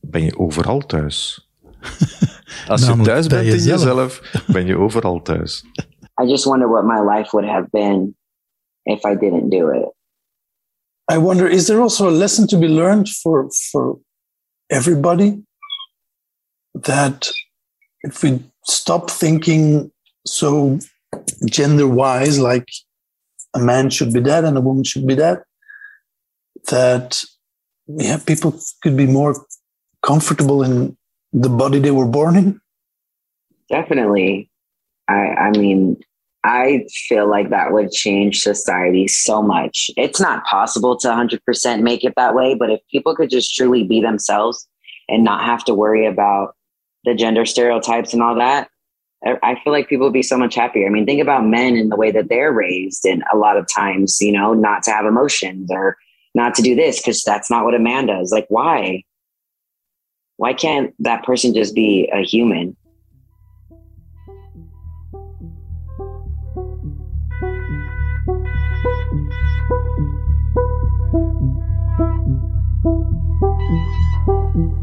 [0.00, 1.48] ben je overal thuis.
[2.68, 5.64] Als je thuis bij bent in jezelf, ben je overal thuis.
[6.18, 8.14] I just wonder what my life would have been
[8.86, 9.88] if I didn't do it.
[11.08, 13.98] I wonder, is there also a lesson to be learned for, for
[14.70, 15.42] everybody?
[16.74, 17.30] That
[18.02, 19.90] if we stop thinking
[20.26, 20.78] so
[21.46, 22.68] gender wise, like
[23.54, 25.44] a man should be that and a woman should be that,
[26.70, 27.22] that
[27.86, 29.34] yeah, people could be more
[30.02, 30.96] comfortable in
[31.32, 32.60] the body they were born in.
[33.70, 34.50] Definitely.
[35.08, 35.96] I I mean,
[36.44, 39.90] I feel like that would change society so much.
[39.96, 43.84] It's not possible to 100% make it that way, but if people could just truly
[43.84, 44.66] be themselves
[45.08, 46.54] and not have to worry about
[47.04, 48.68] the gender stereotypes and all that,
[49.26, 50.86] I feel like people would be so much happier.
[50.86, 53.66] I mean, think about men and the way that they're raised, and a lot of
[53.66, 55.96] times, you know, not to have emotions or
[56.36, 58.30] not to do this because that's not what a man does.
[58.30, 59.02] Like, why?
[60.36, 62.76] Why can't that person just be a human?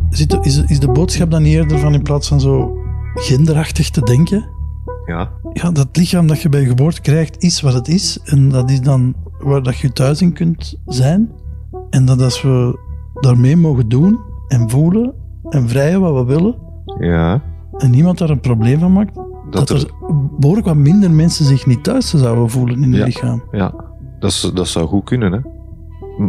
[0.10, 2.78] Zit, is, is de boodschap dan niet eerder van in plaats van zo
[3.14, 4.46] genderachtig te denken?
[5.06, 8.20] Ja, Ja, dat lichaam dat je bij je geboorte krijgt, is wat het is.
[8.24, 11.32] En dat is dan waar dat je thuis in kunt zijn.
[11.90, 12.78] En dat als we
[13.14, 15.14] daarmee mogen doen en voelen
[15.50, 16.56] en vrijen wat we willen,
[17.00, 17.42] ja.
[17.78, 19.92] en niemand daar een probleem van maakt, dat, Dat er, er
[20.40, 23.06] behoorlijk wat minder mensen zich niet thuis zouden voelen in hun Ja.
[23.06, 23.44] lichaam.
[23.52, 23.74] ja,
[24.20, 25.40] dat, dat zou goed kunnen, hè.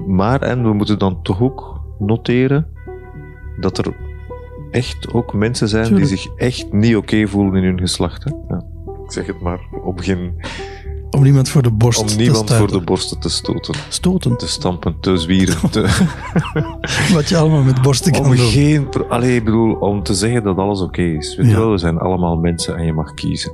[0.07, 2.67] Maar, en we moeten dan toch ook noteren
[3.61, 3.97] dat er
[4.71, 6.09] echt ook mensen zijn Tuurlijk.
[6.09, 8.25] die zich echt niet oké voelen in hun geslacht.
[8.25, 8.31] Hè?
[8.49, 8.63] Ja.
[9.05, 10.35] Ik zeg het maar, om, geen,
[11.11, 14.37] Om niemand voor de borst om te niemand voor de borsten te stoten, Stoten.
[14.37, 15.71] te stampen, te zwieren.
[15.71, 15.81] Te,
[17.15, 18.47] Wat je allemaal met borsten kan om doen.
[18.47, 21.37] geen, allee, ik bedoel, om te zeggen dat alles oké is.
[21.37, 21.59] Weet je Ja.
[21.59, 23.53] wel, we zijn allemaal mensen en je mag kiezen.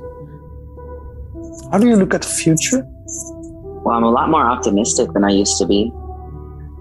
[1.69, 2.85] How do you look at the future?
[3.83, 5.91] Well, I'm a lot more optimistic than I used to be.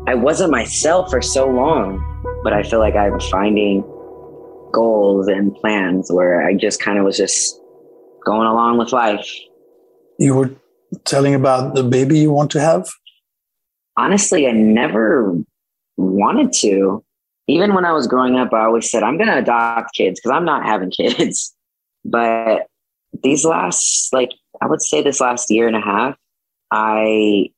[0.04, 2.02] I wasn't myself for so long,
[2.42, 3.82] but I feel like I'm finding
[4.72, 7.60] goals and plans where I just kind of was just
[8.24, 9.28] going along with life.
[10.18, 10.50] You were
[11.04, 12.88] telling about the baby you want to have.
[13.96, 15.38] Honestly, I never
[15.96, 17.04] wanted to.
[17.46, 20.34] Even when I was growing up, I always said, I'm going to adopt kids because
[20.34, 21.54] I'm not having kids.
[22.04, 22.66] But
[23.22, 24.30] these last, like,
[24.60, 26.16] I would say this last year and a half,
[26.72, 27.50] I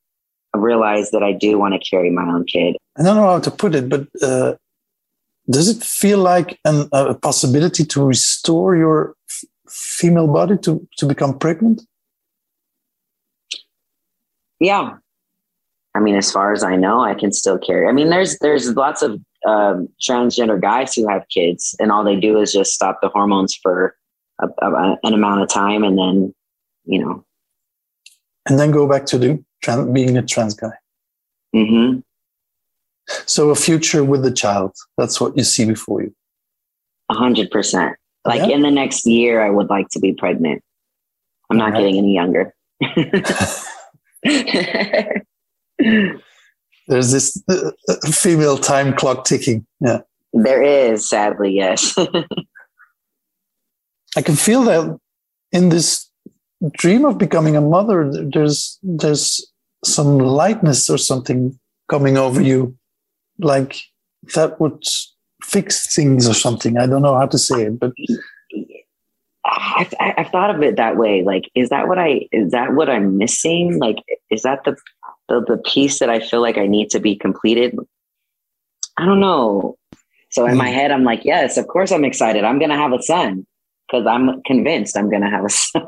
[0.61, 2.75] realized that I do want to carry my own kid.
[2.97, 4.55] I don't know how to put it, but uh,
[5.49, 9.15] does it feel like an, a possibility to restore your
[9.69, 11.81] female body to, to become pregnant?
[14.59, 14.97] Yeah.
[15.93, 17.87] I mean, as far as I know, I can still carry.
[17.87, 22.15] I mean, there's there's lots of um, transgender guys who have kids, and all they
[22.15, 23.95] do is just stop the hormones for
[24.41, 26.33] a, a, an amount of time, and then,
[26.85, 27.23] you know,
[28.47, 30.71] And then go back to the tran- being a trans guy.
[31.53, 31.99] hmm
[33.25, 34.73] So a future with the child.
[34.97, 36.13] That's what you see before you.
[37.09, 37.95] a hundred percent.
[38.25, 38.55] Like Yeah.
[38.55, 40.63] in the next year, I would like to be pregnant.
[41.49, 41.81] I'm not Alright.
[41.81, 42.53] getting any younger.
[46.87, 49.65] There's this uh, uh, female time clock ticking.
[49.79, 49.99] Yeah.
[50.33, 51.97] there is, sadly, yes.
[54.17, 54.97] I can feel that
[55.51, 56.09] in this
[56.77, 59.45] dream of becoming a mother, there's there's
[59.85, 61.57] some lightness or something
[61.89, 62.75] coming over you,
[63.39, 63.77] like
[64.33, 64.83] that would
[65.43, 66.77] fix things or something.
[66.77, 67.93] I don't know how to say it, but
[69.45, 71.23] I've, I've thought of it that way.
[71.23, 73.77] Like, is that what I, is that what I'm missing?
[73.79, 73.97] Like,
[74.31, 74.75] is that the,
[75.29, 77.77] the, the piece that I feel like I need to be completed?
[78.97, 79.77] I don't know.
[80.31, 80.73] So in my mm.
[80.73, 82.43] head, I'm like, yes, of course I'm excited.
[82.43, 83.45] I'm going to have a son
[83.87, 85.85] because I'm convinced I'm going to have a son.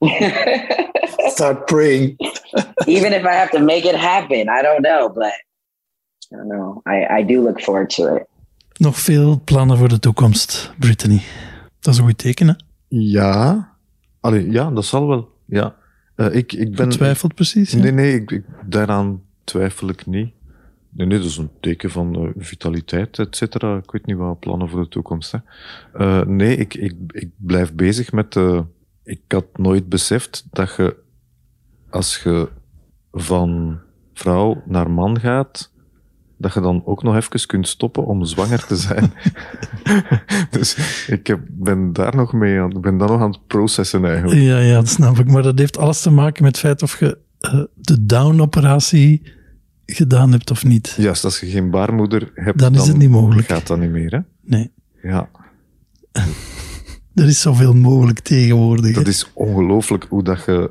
[1.30, 2.16] start praying.
[2.86, 5.32] Even if I have to make it happen, I don't know, but
[6.32, 6.82] I don't know.
[6.86, 8.26] I, I do look forward to it.
[8.76, 11.20] Nog veel plannen voor de toekomst, Brittany.
[11.80, 12.54] Dat is een goed teken, hè?
[12.88, 13.68] Ja,
[14.20, 15.28] allee, ja, dat zal wel.
[15.46, 15.74] Ja.
[16.16, 16.88] Eh, ik, ik ben.
[16.88, 17.72] Twijfelt precies.
[17.72, 17.78] hè?
[17.80, 20.34] Nee, nee, ik, ik- daaraan twijfel ik niet.
[20.96, 23.76] Nee, nee, dat is een teken van eh, vitaliteit, et cetera.
[23.76, 25.32] Ik weet niet wat plannen voor de toekomst.
[25.32, 25.38] Hè.
[25.92, 28.64] Eh, nee, ik, ik, ik blijf bezig met de...
[29.04, 30.96] Ik had nooit beseft dat je,
[31.90, 32.48] als je
[33.12, 33.78] van
[34.12, 35.72] vrouw naar man gaat,
[36.38, 39.12] dat je dan ook nog even kunt stoppen om zwanger te zijn.
[40.50, 40.76] dus
[41.06, 44.40] ik heb, ben daar nog mee aan, ik ben daar nog aan het processen eigenlijk.
[44.40, 45.26] Ja, ja, dat snap ik.
[45.26, 47.18] Maar dat heeft alles te maken met het feit of je
[47.74, 49.33] de down-operatie
[49.86, 50.94] gedaan hebt of niet.
[50.98, 53.46] Juist, als je geen baarmoeder hebt, Dan is het niet mogelijk.
[53.48, 54.18] gaat dat niet meer, hè?
[54.42, 54.70] Nee.
[55.02, 55.28] Ja,
[57.14, 58.86] Er is zoveel mogelijk tegenwoordig.
[58.86, 58.92] hè.
[58.92, 60.70] dat is ongelooflijk hoe dat je,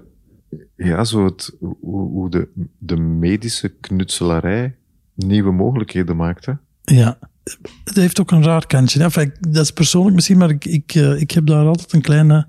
[0.76, 1.76] ja, zo het, hoe,
[2.10, 2.48] hoe de,
[2.78, 4.76] de medische knutselarij
[5.16, 6.54] nieuwe mogelijkheden maakt, hè?
[6.84, 7.20] Ja.
[7.84, 9.00] Het heeft ook een raar kantje.
[9.00, 9.06] hè.
[9.06, 12.02] Enfin, ik- dat is persoonlijk misschien, maar ik, ik, eh, ik heb daar altijd een
[12.02, 12.48] kleine...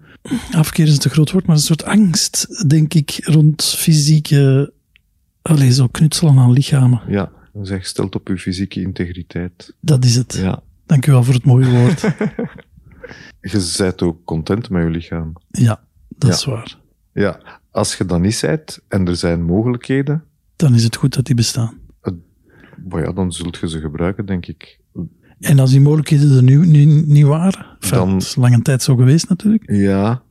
[0.52, 4.72] Afkeer is een te groot woord, maar een soort angst, denk ik, rond fysieke...
[5.44, 7.00] Allee, zo knutselen aan lichamen.
[7.08, 9.74] Ja, dat is gesteld op je fysieke integriteit.
[9.80, 10.34] Dat is het.
[10.34, 10.62] Ja.
[10.86, 12.00] Dank u wel voor het mooie woord.
[13.40, 15.32] Je bent ook content met je lichaam.
[15.50, 16.36] ja, dat Ja.
[16.36, 16.78] is waar.
[17.12, 17.40] Ja,
[17.70, 20.24] als je dat niet bent en er zijn mogelijkheden,
[20.56, 21.78] Dan is het goed dat die bestaan.
[22.88, 24.80] maar ja, dan zult je ze gebruiken, denk ik.
[25.40, 28.82] En als die mogelijkheden er nu, nu niet waren, enfin, Dan- het is lange tijd
[28.82, 29.70] zo geweest natuurlijk.
[29.70, 30.22] Ja.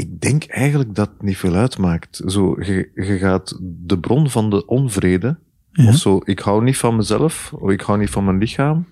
[0.00, 2.22] Ik, denk eigenlijk dat het niet veel uitmaakt.
[2.26, 5.38] Zo, je, je gaat de bron van de onvrede,
[5.72, 5.88] Ja.
[5.88, 8.86] of zo, ik hou niet van mezelf, of ik hou niet van mijn lichaam,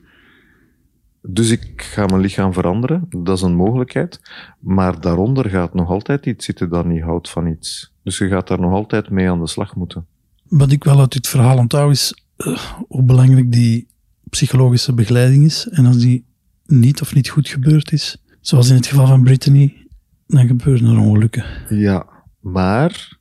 [1.23, 3.09] dus ik ga mijn lichaam veranderen.
[3.17, 4.21] Dat is een mogelijkheid.
[4.59, 7.93] Maar daaronder gaat nog altijd iets zitten dat niet houdt van iets.
[8.03, 10.07] Dus je gaat daar nog altijd mee aan de slag moeten.
[10.49, 13.87] Wat ik wel uit dit verhaal onthoud is, eh, hoe belangrijk die
[14.31, 15.69] psychologische begeleiding is.
[15.69, 16.25] En als die
[16.67, 19.88] niet of niet goed gebeurd is, zoals in het geval van Brittany,
[20.29, 21.45] dan gebeuren er ongelukken.
[21.68, 22.07] Ja,
[22.41, 23.18] maar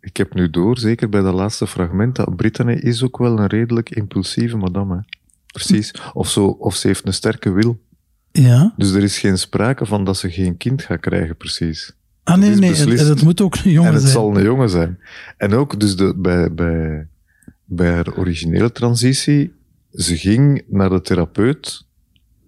[0.00, 3.46] ik heb nu door, zeker bij dat laatste fragment, dat Brittany is ook wel een
[3.46, 4.94] redelijk impulsieve madame.
[4.94, 5.00] hè.
[5.46, 5.94] Precies.
[6.12, 7.80] Of, zo, of ze heeft een sterke wil.
[8.30, 8.74] Ja?
[8.76, 11.96] Dus er is geen sprake van dat ze geen kind gaat krijgen, precies.
[12.24, 14.14] Ah nee, nee, het, het moet ook een jongen en het zijn.
[14.14, 14.98] zal een jongen zijn.
[15.36, 17.06] En ook dus de, bij, bij,
[17.64, 19.52] bij haar originele transitie,
[19.92, 21.86] ze ging naar de therapeut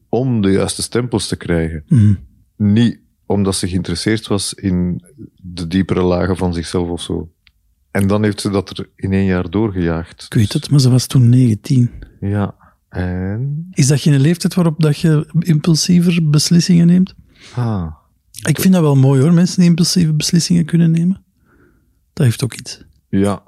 [0.08, 1.82] om de juiste stempels te krijgen.
[1.86, 2.14] Hm.
[2.56, 5.02] Niet omdat ze geïnteresseerd was in
[5.36, 7.32] de diepere lagen van zichzelf of zo.
[7.90, 10.24] En dan heeft ze dat er in één jaar doorgejaagd.
[10.24, 11.90] Ik weet het, maar ze was toen 19.
[12.20, 12.54] Ja.
[12.88, 13.68] En...
[13.72, 17.14] Is dat geen leeftijd waarop dat je impulsiever beslissingen neemt?
[17.54, 17.94] Ah.
[18.48, 21.22] Ik vind dat wel mooi hoor, mensen die impulsieve beslissingen kunnen nemen.
[22.12, 22.84] Dat heeft ook iets.
[23.08, 23.42] Ja.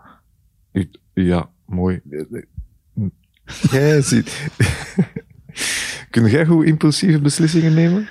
[0.73, 2.01] Ik- Ja, mooi.
[3.71, 4.49] Jij ziet...
[6.11, 8.09] Kun jij goed impulsieve beslissingen nemen?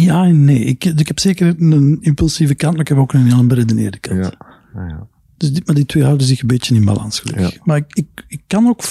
[0.00, 0.58] Ja en nee.
[0.64, 4.24] Ik, ik heb zeker een impulsieve kant, maar ik heb ook een heel beredeneerde kant.
[4.24, 4.32] Ja.
[4.80, 5.06] Ah, ja.
[5.36, 7.52] Dus die, maar die twee houden zich een beetje in balans, gelukkig.
[7.54, 7.60] Ja.
[7.64, 8.82] Maar ik, ik, ik kan ook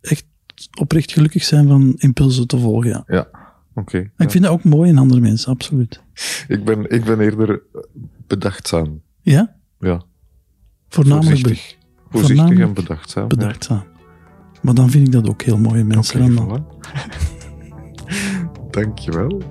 [0.00, 0.24] echt
[0.80, 3.02] oprecht gelukkig zijn van impulsen te volgen, ja.
[3.06, 3.28] Ja.
[3.74, 3.98] Oké.
[4.16, 6.02] Ik vind dat ook mooi in andere mensen, absoluut.
[6.48, 7.62] Ik ben, ik ben eerder
[8.26, 9.00] bedachtzaam.
[9.22, 9.56] Ja?
[9.80, 10.02] Ja.
[10.88, 11.76] Voornamelijk Voorzichtig.
[12.10, 13.28] Voorzichtig en bedachtzaam.
[13.28, 13.84] bedachtzaam.
[14.62, 15.84] Maar dan vind ik dat ook heel mooie Ja.
[15.84, 16.34] mensen.
[16.34, 16.60] Dan.
[16.60, 16.64] voilà.
[18.70, 19.42] Dankjewel.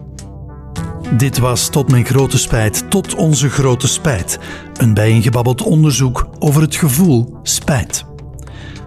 [1.12, 4.40] Dit was tot mijn grote spijt, tot onze grote spijt.
[4.74, 8.06] Een bijeengebabbeld onderzoek over het gevoel spijt.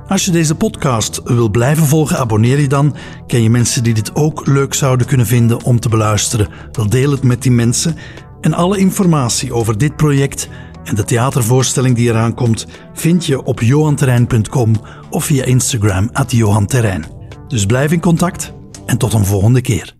[0.08, 2.96] Als je deze podcast wil blijven volgen, abonneer je dan.
[3.26, 6.48] Ken je mensen die dit ook leuk zouden kunnen vinden om te beluisteren?
[6.72, 7.96] Wel deel het met die mensen.
[8.40, 10.48] En alle informatie over dit project
[10.84, 14.74] en de theatervoorstelling die eraan komt, vind je op johanterrein.com
[15.10, 17.04] of via Instagram at johanterrein.
[17.48, 18.52] Dus blijf in contact
[18.86, 19.97] en tot een volgende keer.